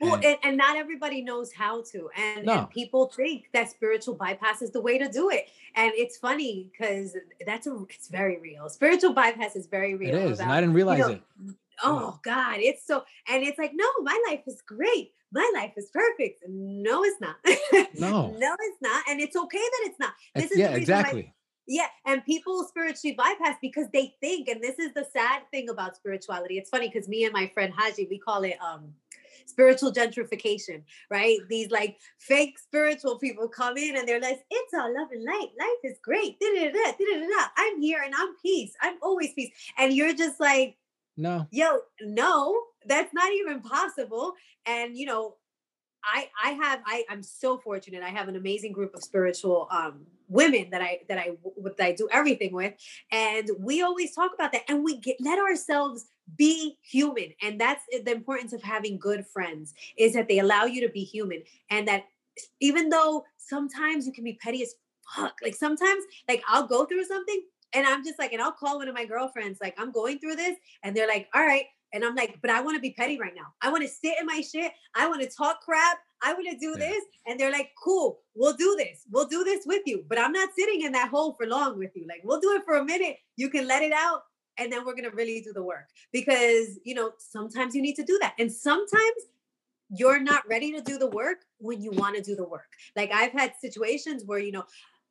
[0.00, 2.08] well, and, and, not everybody knows how to.
[2.16, 2.58] And, no.
[2.58, 5.48] and, people think that spiritual bypass is the way to do it.
[5.74, 8.68] And it's funny because that's a it's very real.
[8.68, 10.14] Spiritual bypass is very real.
[10.14, 11.56] It is, about, and I didn't realize you know, it.
[11.82, 15.12] Oh God, it's so and it's like, no, my life is great.
[15.32, 16.42] My life is perfect.
[16.48, 17.36] No, it's not.
[17.98, 18.34] No.
[18.38, 19.04] no, it's not.
[19.08, 20.12] And it's okay that it's not.
[20.34, 21.22] This it's, is yeah, exactly.
[21.22, 21.34] Why,
[21.68, 25.94] yeah, and people spiritually bypass because they think, and this is the sad thing about
[25.94, 26.58] spirituality.
[26.58, 28.92] It's funny because me and my friend Haji, we call it um
[29.50, 31.38] spiritual gentrification, right?
[31.48, 35.48] These like fake spiritual people come in and they're like, it's all love and light.
[35.58, 36.38] Life is great.
[36.40, 37.44] Da-da-da, da-da-da.
[37.56, 38.72] I'm here and I'm peace.
[38.80, 39.50] I'm always peace.
[39.78, 40.76] And you're just like,
[41.16, 44.34] no, yo, no, that's not even possible.
[44.66, 45.36] And you know,
[46.04, 48.02] I I have I I'm so fortunate.
[48.02, 51.30] I have an amazing group of spiritual um women that I that I
[51.76, 52.74] that I do everything with,
[53.12, 54.62] and we always talk about that.
[54.68, 56.06] And we get let ourselves
[56.36, 60.80] be human, and that's the importance of having good friends is that they allow you
[60.86, 62.04] to be human, and that
[62.60, 64.74] even though sometimes you can be petty as
[65.14, 68.78] fuck, like sometimes like I'll go through something and I'm just like, and I'll call
[68.78, 72.04] one of my girlfriends like I'm going through this, and they're like, all right and
[72.04, 73.52] I'm like, but I want to be petty right now.
[73.62, 74.72] I want to sit in my shit.
[74.94, 75.98] I want to talk crap.
[76.22, 77.02] I want to do this.
[77.26, 79.04] And they're like, cool, we'll do this.
[79.10, 80.04] We'll do this with you.
[80.08, 82.06] But I'm not sitting in that hole for long with you.
[82.08, 83.16] Like, we'll do it for a minute.
[83.36, 84.22] You can let it out.
[84.60, 87.96] And then we're going to really do the work because, you know, sometimes you need
[87.96, 88.34] to do that.
[88.38, 89.22] And sometimes
[89.88, 92.68] you're not ready to do the work when you want to do the work.
[92.94, 94.64] Like I've had situations where, you know,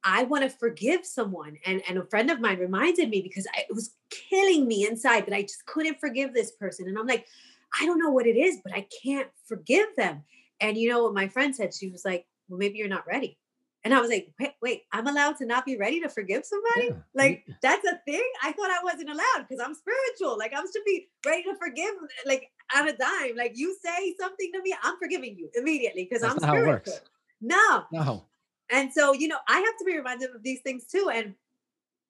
[0.04, 1.58] I want to forgive someone.
[1.66, 5.26] And, and a friend of mine reminded me because I, it was killing me inside
[5.26, 6.88] that I just couldn't forgive this person.
[6.88, 7.26] And I'm like,
[7.80, 10.24] I don't know what it is, but I can't forgive them.
[10.62, 11.74] And you know what my friend said?
[11.74, 13.38] She was like, Well, maybe you're not ready.
[13.86, 16.88] And I was like, wait, wait, I'm allowed to not be ready to forgive somebody?
[16.88, 17.02] Yeah.
[17.16, 18.30] Like, that's a thing?
[18.44, 20.38] I thought I wasn't allowed because I'm spiritual.
[20.38, 21.94] Like, I'm to be ready to forgive,
[22.26, 23.38] like, at a dime.
[23.38, 26.94] Like, you say something to me, I'm forgiving you immediately because I'm spiritual.
[27.42, 27.86] No.
[27.92, 28.26] No.
[28.70, 31.10] And so, you know, I have to be reminded of these things too.
[31.14, 31.36] And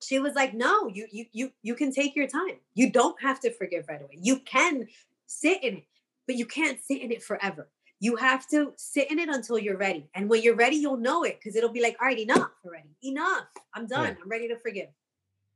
[0.02, 2.58] she was like, no, you you you you can take your time.
[2.74, 4.18] You don't have to forgive right away.
[4.20, 4.88] You can
[5.28, 5.86] sit in it,
[6.26, 7.70] but you can't sit in it forever.
[8.00, 10.10] You have to sit in it until you're ready.
[10.16, 12.96] And when you're ready, you'll know it because it'll be like, all right, enough already.
[13.04, 13.48] Enough.
[13.74, 14.16] I'm done.
[14.22, 14.88] I'm ready to forgive.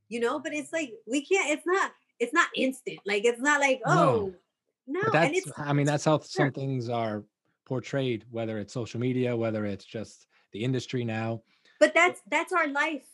[0.09, 2.99] You know, but it's like we can't, it's not, it's not instant.
[3.05, 4.33] Like it's not like, oh
[4.87, 5.01] no.
[5.01, 5.19] no.
[5.19, 7.23] And it's I mean, that's how some things are
[7.65, 11.41] portrayed, whether it's social media, whether it's just the industry now.
[11.79, 13.05] But that's that's our life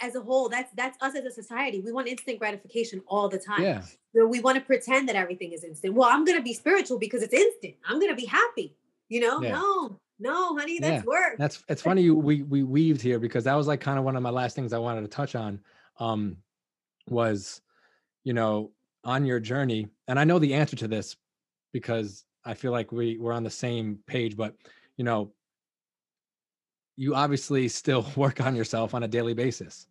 [0.00, 0.48] as a whole.
[0.48, 1.80] That's that's us as a society.
[1.80, 3.62] We want instant gratification all the time.
[3.62, 3.82] Yeah.
[4.18, 5.94] So we want to pretend that everything is instant.
[5.94, 7.74] Well, I'm gonna be spiritual because it's instant.
[7.86, 8.74] I'm gonna be happy.
[9.08, 9.52] You know, yeah.
[9.52, 11.08] no, no, honey, that's yeah.
[11.08, 11.38] work.
[11.38, 14.16] That's it's funny you we we weaved here because that was like kind of one
[14.16, 15.60] of my last things I wanted to touch on.
[16.00, 16.38] Um
[17.08, 17.60] was,
[18.24, 18.72] you know,
[19.04, 21.16] on your journey, and I know the answer to this
[21.72, 24.56] because I feel like we we're on the same page, but
[24.96, 25.30] you know,
[26.96, 29.86] you obviously still work on yourself on a daily basis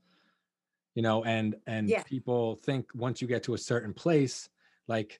[0.97, 2.01] you know and and yeah.
[2.01, 4.49] people think once you get to a certain place
[4.87, 5.19] like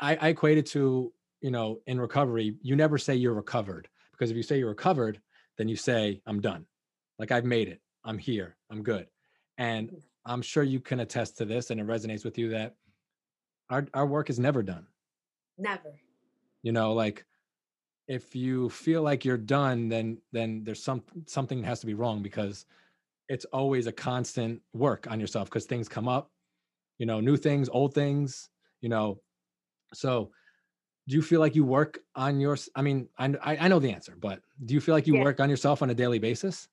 [0.00, 4.30] I, I equate it to you know in recovery you never say you're recovered because
[4.30, 5.20] if you say you're recovered
[5.56, 6.66] then you say i'm done.
[7.18, 7.80] Like i've made it.
[8.04, 8.56] I'm here.
[8.70, 9.08] I'm good.
[9.58, 10.02] And mm.
[10.24, 12.76] i'm sure you can attest to this and it resonates with you that
[13.70, 14.86] our, our work is never done.
[15.58, 15.98] Never.
[16.62, 17.24] You know like
[18.06, 22.22] if you feel like you're done then then there's some something has to be wrong
[22.22, 22.66] because
[23.28, 26.30] it's always a constant work on yourself because things come up
[26.98, 28.48] you know new things old things
[28.80, 29.20] you know
[29.94, 30.30] so
[31.08, 34.14] do you feel like you work on your i mean i, I know the answer
[34.20, 35.24] but do you feel like you yeah.
[35.24, 36.68] work on yourself on a daily basis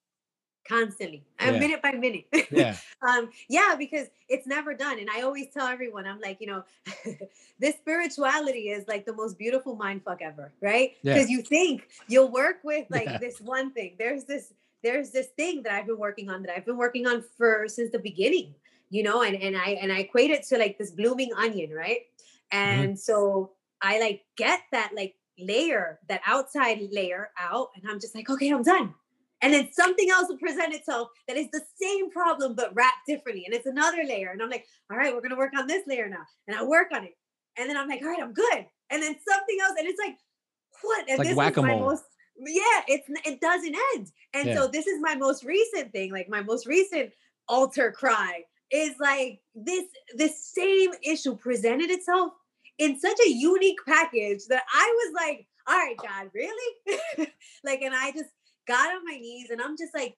[0.68, 1.51] constantly yeah.
[1.51, 2.76] minute by minute yeah
[3.08, 6.64] um yeah because it's never done and i always tell everyone i'm like you know
[7.60, 11.38] this spirituality is like the most beautiful mind fuck ever right because yeah.
[11.38, 13.18] you think you'll work with like yeah.
[13.20, 14.53] this one thing there's this
[14.86, 17.92] there's this thing that i've been working on that i've been working on for since
[17.92, 18.54] the beginning
[18.90, 22.02] you know and and i and i equate it to like this blooming onion right
[22.54, 22.58] mm-hmm.
[22.58, 22.98] and mm-hmm.
[22.98, 28.30] so i like get that like layer that outside layer out and i'm just like
[28.30, 28.94] okay i'm done
[29.42, 33.46] and then something else will present itself that is the same problem but wrapped differently.
[33.46, 34.30] And it's another layer.
[34.30, 36.24] And I'm like, all right, we're gonna work on this layer now.
[36.48, 37.16] And I work on it.
[37.58, 38.66] And then I'm like, all right, I'm good.
[38.90, 40.18] And then something else, and it's like,
[40.82, 41.10] what?
[41.10, 41.76] And like this whack-a-mole.
[41.76, 42.04] is my most
[42.38, 44.12] yeah, it's it doesn't end.
[44.34, 44.56] And yeah.
[44.56, 47.12] so this is my most recent thing, like my most recent
[47.48, 52.34] altar cry is like this this same issue presented itself
[52.78, 56.98] in such a unique package that I was like, all right, God, really?
[57.64, 58.30] like, and I just
[58.68, 60.18] got on my knees and I'm just like,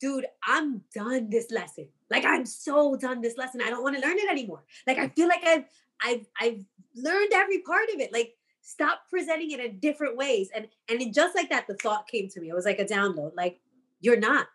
[0.00, 1.88] dude, I'm done this lesson.
[2.10, 3.60] Like I'm so done this lesson.
[3.64, 4.62] I don't want to learn it anymore.
[4.86, 5.64] Like I feel like I've
[6.02, 6.64] I've I've
[6.94, 8.12] learned every part of it.
[8.12, 8.34] Like
[8.64, 10.48] stop presenting it in different ways.
[10.54, 12.48] And and just like that, the thought came to me.
[12.48, 13.32] It was like a download.
[13.36, 13.60] Like
[14.00, 14.48] you're not,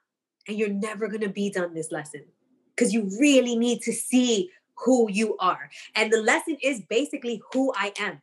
[0.47, 2.25] and you're never gonna be done this lesson
[2.75, 5.69] because you really need to see who you are.
[5.95, 8.21] And the lesson is basically who I am.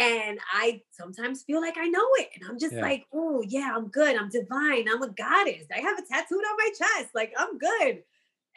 [0.00, 2.28] And I sometimes feel like I know it.
[2.36, 2.82] And I'm just yeah.
[2.82, 4.16] like, oh, yeah, I'm good.
[4.16, 4.86] I'm divine.
[4.88, 5.64] I'm a goddess.
[5.74, 7.08] I have a tattooed on my chest.
[7.16, 8.04] Like, I'm good.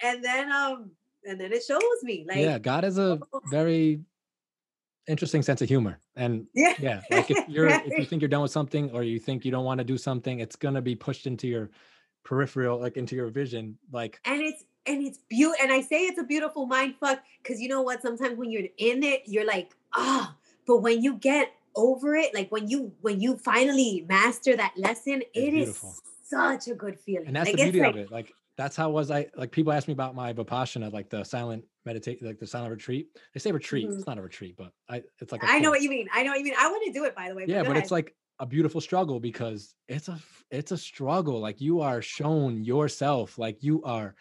[0.03, 0.91] And then, um,
[1.25, 3.19] and then it shows me like, yeah, God is a
[3.49, 4.01] very
[5.07, 5.99] interesting sense of humor.
[6.15, 9.19] And yeah, yeah like if you're if you think you're done with something or you
[9.19, 11.69] think you don't want to do something, it's gonna be pushed into your
[12.23, 13.77] peripheral, like into your vision.
[13.91, 15.63] Like and it's and it's beautiful.
[15.63, 18.01] And I say it's a beautiful mind fuck because you know what?
[18.01, 20.37] Sometimes when you're in it, you're like, ah, oh.
[20.65, 25.21] but when you get over it, like when you when you finally master that lesson,
[25.21, 25.89] it's it beautiful.
[25.89, 27.27] is such a good feeling.
[27.27, 28.11] And that's like, the beauty of it.
[28.11, 31.63] Like that's how was I like people ask me about my Vipassana, like the silent
[31.85, 33.07] meditate, like the silent retreat.
[33.33, 33.87] They say retreat.
[33.87, 33.97] Mm-hmm.
[33.97, 36.07] It's not a retreat, but I it's like I know what you mean.
[36.13, 36.55] I know what you mean.
[36.59, 37.43] I want to do it by the way.
[37.43, 37.83] But yeah, but ahead.
[37.83, 41.39] it's like a beautiful struggle because it's a it's a struggle.
[41.39, 44.15] Like you are shown yourself, like you are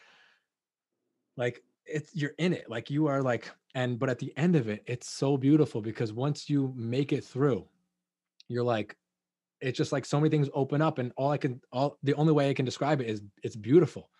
[1.37, 2.71] like it's you're in it.
[2.71, 6.13] Like you are like, and but at the end of it, it's so beautiful because
[6.13, 7.67] once you make it through,
[8.49, 8.97] you're like,
[9.61, 12.33] it's just like so many things open up and all i can all the only
[12.33, 14.11] way i can describe it is it's beautiful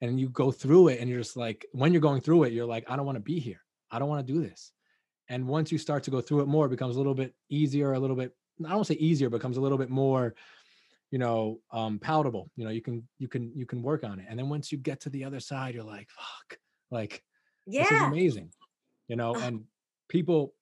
[0.00, 2.66] and you go through it and you're just like when you're going through it you're
[2.66, 3.60] like i don't want to be here.
[3.90, 4.72] I don't want to do this.
[5.28, 7.92] And once you start to go through it more it becomes a little bit easier
[7.92, 8.34] a little bit
[8.64, 10.34] i don't say easier becomes a little bit more
[11.10, 14.26] you know um palatable you know you can you can you can work on it.
[14.28, 16.58] And then once you get to the other side you're like fuck.
[16.90, 17.22] Like
[17.66, 18.50] yeah this is amazing
[19.08, 19.64] you know and
[20.08, 20.54] people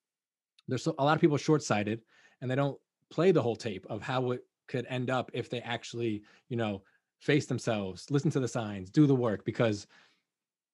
[0.68, 2.01] there's so, a lot of people short-sighted
[2.41, 2.78] and they don't
[3.11, 6.82] play the whole tape of how it could end up if they actually you know
[7.25, 9.87] face themselves listen to the signs do the work because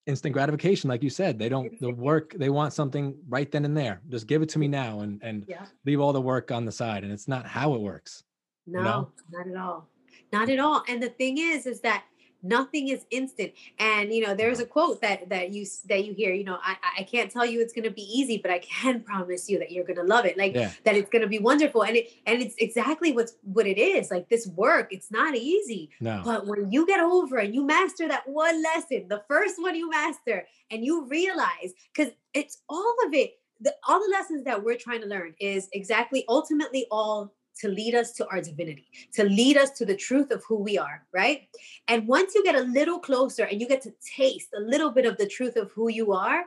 [0.06, 3.76] instant gratification like you said they don't the work they want something right then and
[3.76, 5.64] there just give it to me now and and yeah.
[5.86, 8.24] leave all the work on the side and it's not how it works
[8.66, 9.12] no you know?
[9.30, 9.88] not at all
[10.32, 12.02] not at all and the thing is is that
[12.42, 16.32] nothing is instant and you know there's a quote that that you that you hear
[16.32, 19.00] you know i i can't tell you it's going to be easy but i can
[19.10, 20.70] promise you that you're going to love it like yeah.
[20.84, 24.10] that it's going to be wonderful and it and it's exactly what's what it is
[24.10, 26.22] like this work it's not easy no.
[26.24, 29.88] but when you get over and you master that one lesson the first one you
[29.90, 34.76] master and you realize because it's all of it the, all the lessons that we're
[34.76, 39.56] trying to learn is exactly ultimately all to lead us to our divinity, to lead
[39.56, 41.48] us to the truth of who we are, right?
[41.88, 45.06] And once you get a little closer and you get to taste a little bit
[45.06, 46.44] of the truth of who you are,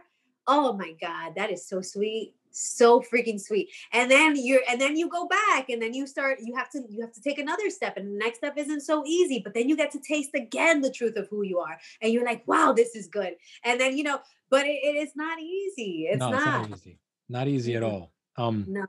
[0.48, 3.70] oh my God, that is so sweet so freaking sweet.
[3.92, 6.84] And then you're and then you go back and then you start you have to
[6.90, 9.68] you have to take another step and the next step isn't so easy but then
[9.68, 12.74] you get to taste again the truth of who you are and you're like wow
[12.76, 13.36] this is good.
[13.64, 16.08] And then you know but it, it is not easy.
[16.10, 16.62] It's, no, not.
[16.62, 17.00] it's not easy.
[17.30, 18.12] Not easy at all.
[18.38, 18.86] Um no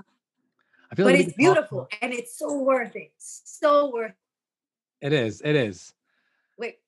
[0.91, 3.12] I feel but like it's beautiful and it's so worth it.
[3.18, 4.12] So worth
[5.01, 5.07] it.
[5.07, 5.43] It is.
[5.45, 5.93] It is.
[6.59, 6.78] Wait.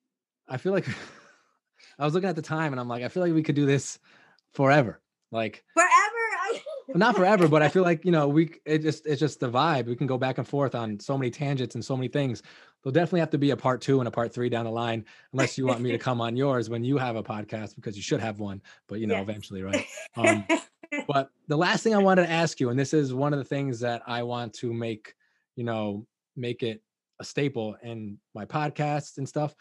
[0.48, 0.86] I feel like
[1.98, 3.66] I was looking at the time and I'm like, I feel like we could do
[3.66, 3.98] this
[4.54, 5.00] forever.
[5.32, 5.90] Like forever.
[6.94, 9.86] not forever, but I feel like you know we it just it's just the vibe.
[9.86, 12.42] We can go back and forth on so many tangents and so many things.
[12.82, 15.04] There'll definitely have to be a part two and a part three down the line,
[15.32, 18.02] unless you want me to come on yours when you have a podcast because you
[18.02, 18.62] should have one.
[18.88, 19.22] But you know, yes.
[19.22, 19.84] eventually, right?
[20.16, 20.44] Um,
[21.06, 23.44] but the last thing I wanted to ask you, and this is one of the
[23.44, 25.14] things that I want to make,
[25.56, 26.06] you know,
[26.36, 26.82] make it
[27.20, 29.54] a staple in my podcasts and stuff.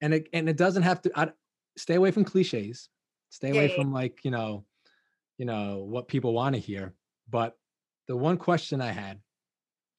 [0.00, 1.30] And it and it doesn't have to I,
[1.76, 2.88] stay away from cliches,
[3.30, 4.64] stay away from like, you know,
[5.38, 6.94] you know, what people want to hear.
[7.28, 7.56] But
[8.08, 9.20] the one question I had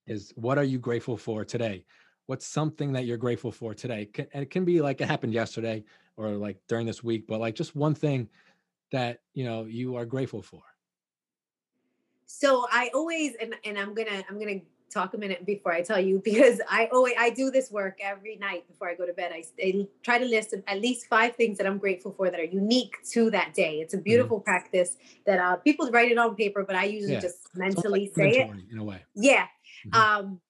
[0.07, 1.85] is what are you grateful for today?
[2.25, 4.09] What's something that you're grateful for today?
[4.33, 5.83] And it can be like it happened yesterday
[6.17, 8.27] or like during this week, but like just one thing
[8.91, 10.61] that you know you are grateful for
[12.25, 14.59] so i always and, and i'm gonna i'm gonna
[14.91, 18.35] talk a minute before i tell you because i always i do this work every
[18.37, 21.57] night before i go to bed i, I try to list at least five things
[21.57, 24.03] that i'm grateful for that are unique to that day it's a mm-hmm.
[24.03, 24.51] beautiful mm-hmm.
[24.51, 27.19] practice that uh, people write it on paper but i usually yeah.
[27.19, 29.45] just mentally like say it in a way yeah
[29.87, 30.25] mm-hmm.
[30.25, 30.41] um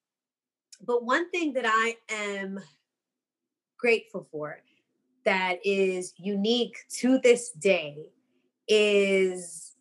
[0.85, 2.59] but one thing that i am
[3.77, 4.59] grateful for
[5.23, 8.09] that is unique to this day
[8.67, 9.71] is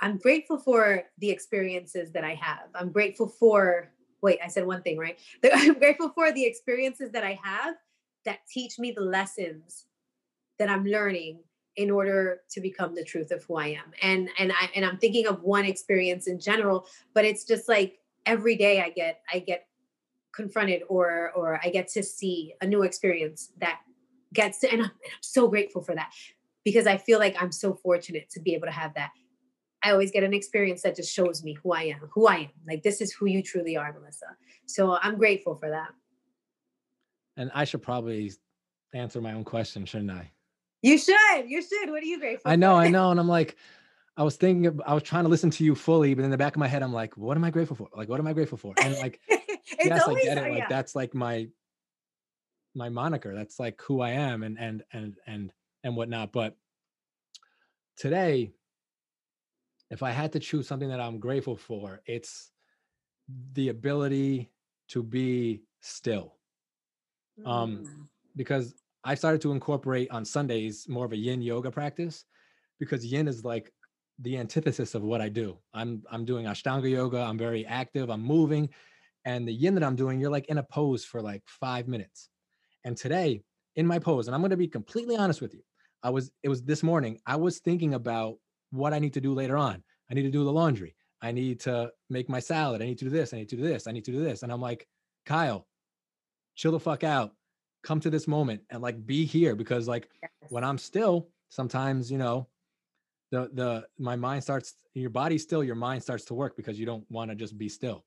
[0.00, 2.68] I'm grateful for the experiences that I have.
[2.74, 5.18] I'm grateful for, wait, I said one thing, right?
[5.52, 7.74] I'm grateful for the experiences that I have
[8.24, 9.86] that teach me the lessons
[10.58, 11.40] that I'm learning
[11.76, 13.92] in order to become the truth of who I am.
[14.02, 17.98] And and I and I'm thinking of one experience in general, but it's just like
[18.26, 19.66] every day I get I get
[20.34, 23.80] confronted or or I get to see a new experience that
[24.34, 26.10] gets to and I'm, and I'm so grateful for that
[26.64, 29.10] because I feel like I'm so fortunate to be able to have that.
[29.82, 32.50] I always get an experience that just shows me who I am, who I am.
[32.66, 34.26] Like this is who you truly are, Melissa.
[34.66, 35.88] So I'm grateful for that.
[37.36, 38.32] And I should probably
[38.92, 40.30] answer my own question, shouldn't I?
[40.82, 41.16] You should.
[41.46, 41.90] You should.
[41.90, 42.80] What are you grateful I know, for?
[42.80, 43.10] I know.
[43.10, 43.56] And I'm like,
[44.16, 46.36] I was thinking, of, I was trying to listen to you fully, but in the
[46.36, 47.88] back of my head, I'm like, what am I grateful for?
[47.96, 48.74] Like, what am I grateful for?
[48.82, 50.50] And like, yes, always, I get it.
[50.50, 50.66] Like, yeah.
[50.68, 51.48] that's like my,
[52.74, 53.34] my moniker.
[53.34, 54.42] That's like who I am.
[54.42, 55.52] And, and, and, and
[55.82, 56.32] and whatnot.
[56.32, 56.56] But
[57.96, 58.50] today,
[59.90, 62.50] if I had to choose something that I'm grateful for, it's
[63.54, 64.50] the ability
[64.88, 66.36] to be still.
[67.46, 68.08] Um, Mm.
[68.36, 72.24] because I started to incorporate on Sundays more of a yin yoga practice
[72.78, 73.72] because yin is like
[74.18, 75.56] the antithesis of what I do.
[75.72, 78.68] I'm I'm doing Ashtanga yoga, I'm very active, I'm moving,
[79.24, 82.28] and the yin that I'm doing, you're like in a pose for like 5 minutes.
[82.84, 83.42] And today,
[83.76, 85.62] in my pose, and I'm going to be completely honest with you.
[86.02, 88.36] I was it was this morning, I was thinking about
[88.70, 89.82] what I need to do later on.
[90.10, 90.96] I need to do the laundry.
[91.22, 92.80] I need to make my salad.
[92.80, 93.34] I need to do this.
[93.34, 93.86] I need to do this.
[93.86, 94.42] I need to do this.
[94.42, 94.86] And I'm like,
[95.26, 95.66] Kyle,
[96.54, 97.32] chill the fuck out.
[97.82, 100.30] Come to this moment and like be here because like Yes.
[100.50, 102.48] when I'm still, sometimes, you know,
[103.30, 106.86] the the my mind starts your body still, your mind starts to work because you
[106.86, 108.04] don't want to just be still.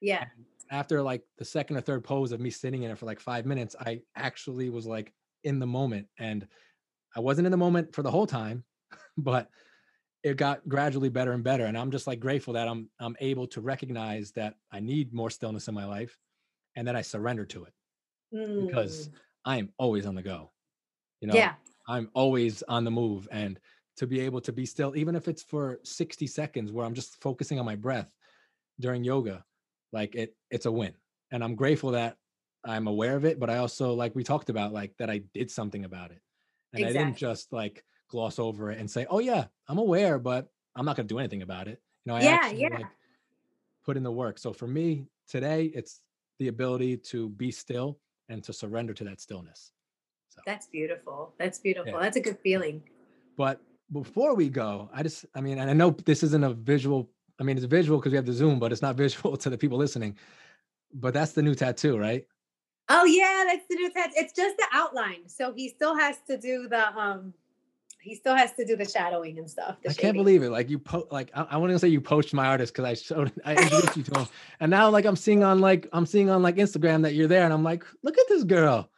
[0.00, 0.24] Yeah.
[0.70, 3.46] After like the second or third pose of me sitting in it for like 5
[3.46, 5.12] minutes, I actually was like
[5.44, 6.46] in the moment and
[7.16, 8.64] I wasn't in the moment for the whole time,
[9.16, 9.50] but
[10.22, 13.46] it got gradually better and better and I'm just like grateful that I'm I'm able
[13.48, 16.16] to recognize that I need more stillness in my life
[16.76, 17.72] and that I surrender to it
[18.58, 19.12] because Mm.
[19.44, 20.52] I am always on the go.
[21.20, 21.54] You know, yeah.
[21.88, 23.58] I'm always on the move and
[23.96, 27.20] to be able to be still, even if it's for 60 seconds where I'm just
[27.20, 28.10] focusing on my breath
[28.80, 29.44] during yoga,
[29.92, 30.92] like it, it's a win.
[31.30, 32.16] And I'm grateful that
[32.64, 35.50] I'm aware of it, but I also, like we talked about, like that I did
[35.50, 36.20] something about it.
[36.72, 40.48] And I didn't just like gloss over it and say, oh, yeah, I'm aware, but
[40.74, 41.80] I'm not going to do anything about it.
[42.04, 42.68] You know, I Yeah, actually yeah.
[42.76, 42.86] like
[43.84, 44.38] put in the work.
[44.38, 46.00] So for me today, it's
[46.38, 49.72] the ability to be still and to surrender to that stillness.
[50.28, 50.40] So.
[50.46, 51.34] That's beautiful.
[51.38, 51.92] That's beautiful.
[51.92, 52.00] Yeah.
[52.00, 52.82] That's a good feeling.
[53.36, 53.60] But
[53.92, 57.10] before we go, I just, I mean, and I know this isn't a visual,
[57.42, 59.58] I mean, it's visual because we have the Zoom, but it's not visual to the
[59.58, 60.16] people listening.
[60.94, 62.24] But that's the new tattoo, right?
[62.88, 64.12] Oh yeah, that's the new tattoo.
[64.16, 65.28] It's just the outline.
[65.28, 67.34] So he still has to do the um
[68.00, 69.76] he still has to do the shadowing and stuff.
[69.88, 70.50] I can't believe it.
[70.50, 73.32] Like you po like I, I wouldn't say you poached my artist because I showed
[73.44, 74.28] I introduced you to him.
[74.60, 77.44] And now like I'm seeing on like I'm seeing on like Instagram that you're there
[77.44, 78.88] and I'm like, look at this girl.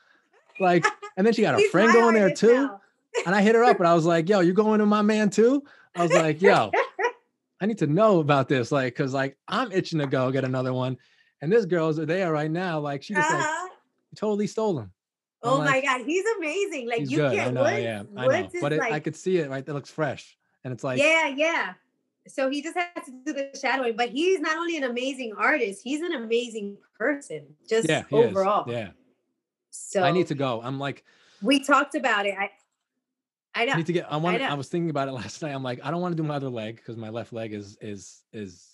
[0.61, 0.85] Like,
[1.17, 2.53] and then she got a friend going there too.
[2.53, 2.81] now.
[3.25, 5.31] And I hit her up and I was like, yo, you going to my man
[5.31, 5.63] too?
[5.95, 6.73] I was like, yo,
[7.65, 8.71] I need to know about this.
[8.71, 10.99] Like, cause like I'm itching to go get another one.
[11.41, 12.79] And this girl's there right now.
[12.79, 13.69] Like she just Uh-huh.
[14.15, 14.93] totally stole him.
[15.43, 16.87] I'm Oh like, my god, he's amazing.
[16.87, 17.35] Like He's you good.
[17.35, 18.51] Can't know, Woods, yeah, I know.
[18.61, 19.65] But it, like I could see it right.
[19.65, 20.37] That looks fresh.
[20.63, 21.73] And it's like, yeah, yeah.
[22.29, 25.81] So he just has to do the shadowing, but he's not only an amazing artist,
[25.83, 28.29] he's an amazing person, just yeah, he is.
[28.37, 28.71] overall.
[28.71, 28.91] Yeah.
[29.71, 30.61] So I need to go.
[30.63, 31.03] I'm like,
[31.41, 32.35] we talked about it.
[32.39, 32.51] I
[33.55, 33.73] I know.
[33.73, 34.13] I need to get.
[34.13, 34.41] I want.
[34.41, 34.57] I, know.
[34.57, 35.55] was thinking about it last night.
[35.55, 37.77] I'm like, I don't want to do my other leg because my left leg is
[37.81, 38.71] is is.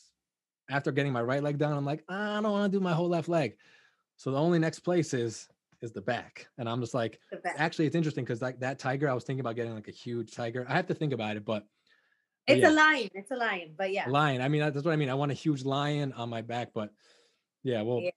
[0.69, 2.93] After getting my right leg done, I'm like, ah, I don't want to do my
[2.93, 3.57] whole left leg.
[4.17, 5.49] So the only next place is
[5.83, 7.19] is the back, and I'm just like,
[7.57, 10.33] actually, it's interesting because like that tiger, I was thinking about getting like a huge
[10.33, 10.65] tiger.
[10.69, 11.65] I have to think about it, but
[12.47, 12.71] but It's yeah.
[12.71, 13.09] a lion.
[13.15, 14.09] It's a lion, but yeah.
[14.09, 14.41] lion.
[14.41, 15.11] I mean, that's what I mean.
[15.11, 16.91] I want a huge lion on my back, but
[17.63, 18.11] yeah, well, Yeah.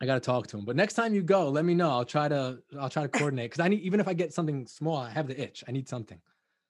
[0.00, 0.64] I got to talk to him.
[0.64, 1.90] But next time you go, let me know.
[1.90, 4.66] I'll try to I'll try to coordinate because I need even if I get something
[4.66, 5.64] small, I have the itch.
[5.66, 6.20] I need something.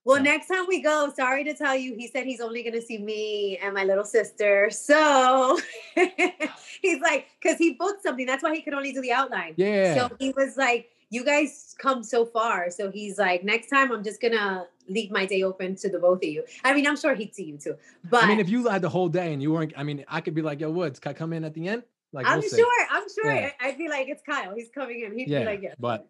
[0.05, 2.75] Well, So- next time we go, sorry to tell you, he said he's only going
[2.75, 4.71] to see me and my little sister.
[4.71, 5.59] So
[6.83, 8.25] he's like, because he booked something.
[8.25, 9.55] That's why he could only do the outline.
[9.57, 9.95] Yeah.
[10.09, 12.71] So he was like, you guys come so far.
[12.71, 15.99] So he's like, next time I'm just going to leave my day open to the
[15.99, 16.45] both of you.
[16.65, 17.77] I mean, I'm sure he'd see you too.
[18.09, 20.21] But I mean, if you had the whole day and you weren't, I mean, I
[20.23, 21.83] could be like, yo, Woods, can I come in at the end?
[22.13, 23.51] Like, I'm we'll sure, I'm sure Yeah.
[23.61, 24.55] I'd be like, it's Kyle.
[24.55, 25.17] He's coming in.
[25.17, 25.75] He'd Yeah, be like, yeah.
[25.79, 26.09] but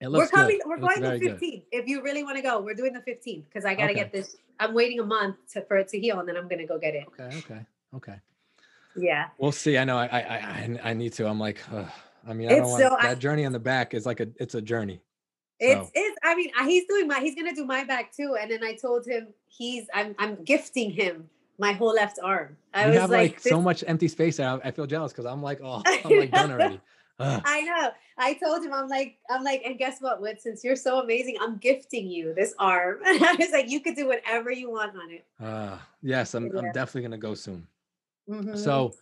[0.00, 0.58] it We're coming.
[0.58, 0.68] good.
[0.68, 1.62] We're going the very good.
[1.72, 3.94] If you really want to go, we're doing the 15th because I got to Okay.
[4.00, 4.36] get this.
[4.58, 6.94] I'm waiting a month to, for it to heal, and then I'm gonna go get
[6.94, 7.06] it.
[7.18, 7.60] Okay, okay,
[7.96, 8.20] okay.
[8.96, 9.78] Yeah, We'll see.
[9.78, 9.96] I know.
[9.96, 11.26] I, I, I, I need to.
[11.26, 11.86] I'm like, ugh.
[12.26, 14.28] I mean, I don't want so- I- that journey on the back is like a,
[14.36, 15.00] it's a journey.
[15.60, 16.16] it's So- it's.
[16.22, 17.20] I mean, he's doing my.
[17.20, 18.36] He's gonna do my back too.
[18.40, 19.86] And then I told him he's.
[19.94, 21.28] I'm I'm gifting him
[21.60, 22.56] my whole left arm.
[22.72, 24.48] I you was have like, like, so much empty space there.
[24.48, 26.80] I, I feel jealous because I'm like, oh, I'm like done already.
[27.20, 27.42] Ugh.
[27.44, 27.90] I know.
[28.16, 30.40] I told him I'm like I'm like, and guess what, Wood?
[30.40, 33.00] Since you're so amazing, I'm gifting you this arm.
[33.06, 35.26] And I was like, you could do whatever you want on it.
[35.38, 37.66] Uh, yes, I'm, I'm definitely gonna go soon.
[38.28, 38.56] Mhm.
[38.56, 38.94] So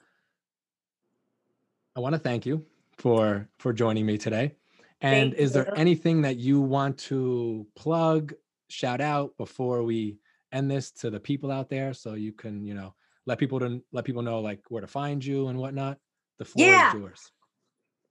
[1.95, 2.67] I want to thank you
[2.97, 4.57] for for joining me today.
[5.01, 8.35] And Thank is there anything that you want to plug,
[8.69, 10.19] shout out before we
[10.53, 12.95] end this to the people out there so you can, you know,
[13.27, 15.99] let people to let people know like where to find you and whatnot?
[16.39, 16.89] The floor Yeah.
[16.89, 17.33] is yours.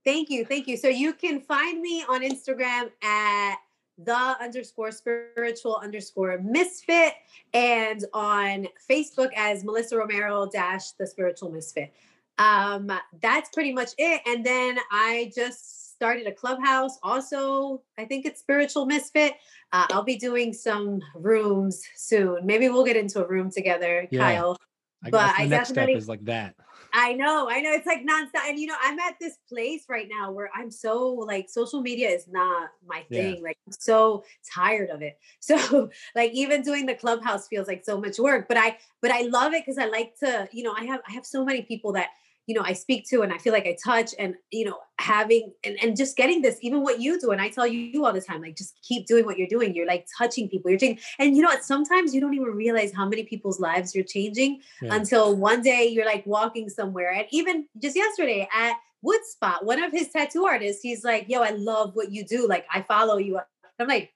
[0.05, 0.45] Thank you.
[0.45, 0.77] Thank you.
[0.77, 3.55] So you can find me on Instagram at
[3.97, 7.13] the underscore spiritual underscore misfit
[7.53, 11.93] and on Facebook as Melissa Romero dash the spiritual misfit.
[12.37, 12.91] Um,
[13.21, 14.21] that's pretty much it.
[14.27, 16.99] And then I just started a clubhouse.
[17.01, 19.33] Also, I think it's Spiritual Misfit.
[19.73, 22.45] Uh, I'll be doing some rooms soon.
[22.45, 24.19] Maybe we'll get into a room together, yeah.
[24.19, 24.57] Kyle.
[25.03, 26.55] I but the I next step is like that.
[26.93, 27.71] I know, I know.
[27.71, 28.47] It's like nonstop.
[28.47, 32.09] And you know, I'm at this place right now where I'm so like social media
[32.09, 33.37] is not my thing.
[33.37, 33.41] Yeah.
[33.41, 35.17] Like I'm so tired of it.
[35.39, 38.47] So like even doing the clubhouse feels like so much work.
[38.47, 41.13] But I but I love it because I like to, you know, I have I
[41.13, 42.09] have so many people that
[42.47, 45.53] you know i speak to and i feel like i touch and you know having
[45.63, 48.21] and, and just getting this even what you do and i tell you all the
[48.21, 49.75] time like just keep doing what you're doing.
[49.75, 50.71] You're like touching people.
[50.71, 51.63] You're changing and you know what?
[51.63, 54.95] Sometimes you don't even realize how many people's lives you're changing yeah.
[54.95, 57.11] until one day you're like walking somewhere.
[57.11, 58.75] And even just yesterday at
[59.05, 62.47] woodspot one of his tattoo artists he's like yo i love what you do.
[62.47, 63.39] Like i follow you
[63.79, 64.13] i'm like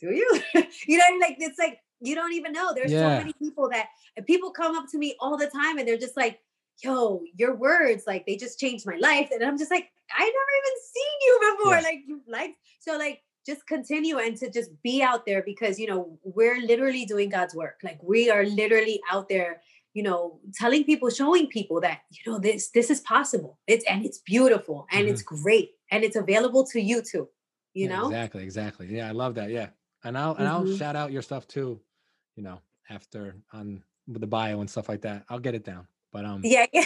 [0.00, 0.40] do you?
[0.86, 2.74] You know like it's like you don't even know.
[2.74, 3.00] There's yeah.
[3.00, 3.88] so many people that
[4.26, 6.40] people come up to me all the time and they're just like
[6.82, 9.30] yo, your words, like they just changed my life.
[9.32, 11.74] And I'm just like, I never even seen you before.
[11.74, 11.80] Yeah.
[11.80, 15.86] Like you like, so like just continue and to just be out there because you
[15.86, 17.80] know, we're literally doing God's work.
[17.82, 19.62] Like we are literally out there,
[19.94, 23.58] you know, telling people, showing people that, you know, this this is possible.
[23.66, 25.12] It's and it's beautiful and mm-hmm.
[25.12, 27.28] it's great and it's available to you too.
[27.74, 28.06] You yeah, know?
[28.06, 28.86] Exactly, exactly.
[28.94, 29.50] Yeah, I love that.
[29.50, 29.68] Yeah.
[30.04, 30.68] And I'll and mm-hmm.
[30.70, 31.80] I'll shout out your stuff too,
[32.36, 35.24] you know, after on the bio and stuff like that.
[35.28, 35.86] I'll get it down.
[36.12, 36.84] But um yeah, yeah.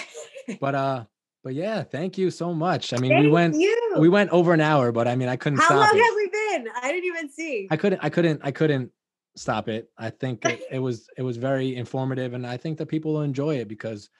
[0.60, 1.04] but uh
[1.42, 2.92] but yeah, thank you so much.
[2.92, 3.94] I mean, thank we went you.
[3.98, 6.02] we went over an hour, but I mean, I couldn't stop How long it.
[6.02, 6.68] have we been?
[6.82, 7.68] I didn't even see.
[7.70, 8.92] I couldn't I couldn't I couldn't
[9.36, 9.90] stop it.
[9.96, 13.22] I think it, it was it was very informative and I think that people will
[13.22, 14.10] enjoy it because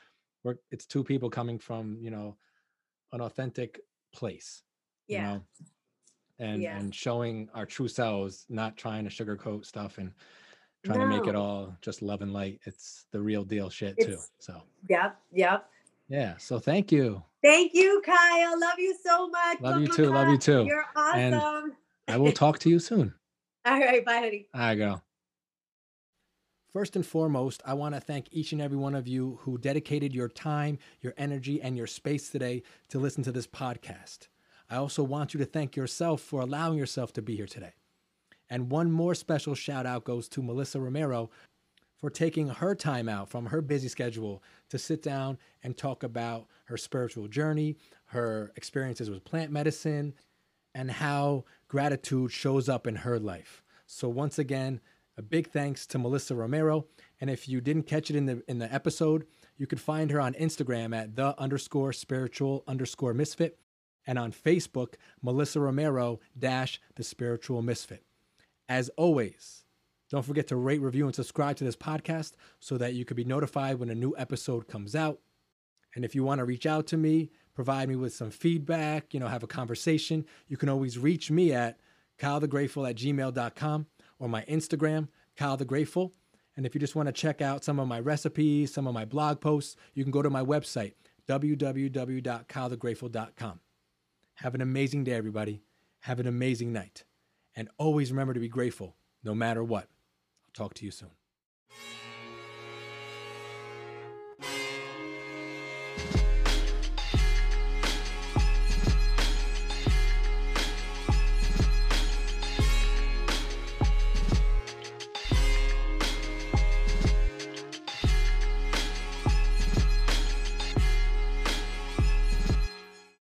[0.44, 2.36] we're it's two people coming from, you know,
[3.12, 3.81] an authentic
[4.14, 4.62] place.
[5.09, 5.18] Yeah.
[5.18, 5.43] You know?
[6.39, 6.78] And yeah.
[6.78, 10.12] and showing our true selves, not trying to sugarcoat stuff and
[10.85, 11.05] trying no.
[11.05, 12.61] to make it all just love and light.
[12.65, 14.19] It's the real deal shit it's, too.
[14.39, 15.69] So yep, yep.
[16.09, 16.36] Yeah.
[16.39, 17.23] So thank you.
[17.43, 18.61] Thank you, Kyle.
[18.61, 19.61] Love you so much.
[19.61, 20.11] Love you too.
[20.11, 20.65] Love you too.
[20.65, 21.19] You're awesome.
[21.19, 21.73] And
[22.09, 23.15] I will talk to you soon.
[23.65, 24.05] All right.
[24.05, 24.47] Bye, honey.
[24.52, 25.01] I go.
[26.73, 30.15] First and foremost, I want to thank each and every one of you who dedicated
[30.15, 34.28] your time, your energy, and your space today to listen to this podcast.
[34.69, 37.73] I also want you to thank yourself for allowing yourself to be here today.
[38.51, 41.31] And one more special shout out goes to Melissa Romero
[41.97, 46.47] for taking her time out from her busy schedule to sit down and talk about
[46.64, 50.14] her spiritual journey, her experiences with plant medicine,
[50.74, 53.62] and how gratitude shows up in her life.
[53.86, 54.81] So once again,
[55.16, 56.86] a big thanks to Melissa Romero.
[57.20, 60.20] And if you didn't catch it in the in the episode, you could find her
[60.20, 63.59] on Instagram at the underscore spiritual underscore misfit
[64.06, 68.05] and on Facebook, Melissa Romero dash the spiritual misfit.
[68.70, 69.64] As always,
[70.10, 73.24] don't forget to rate, review, and subscribe to this podcast so that you can be
[73.24, 75.18] notified when a new episode comes out.
[75.97, 79.18] And if you want to reach out to me, provide me with some feedback, you
[79.18, 81.80] know, have a conversation, you can always reach me at
[82.20, 83.86] kylethegrateful at gmail.com
[84.20, 86.12] or my Instagram, Kyle the Grateful.
[86.56, 89.05] And if you just want to check out some of my recipes, some of my
[89.05, 90.92] blog posts, you can go to my website,
[91.26, 93.60] www.kylethegrateful.com.
[94.34, 95.60] Have an amazing day, everybody.
[96.02, 97.02] Have an amazing night.
[97.56, 99.89] And always remember to be grateful no matter what.
[100.44, 101.10] I'll talk to you soon.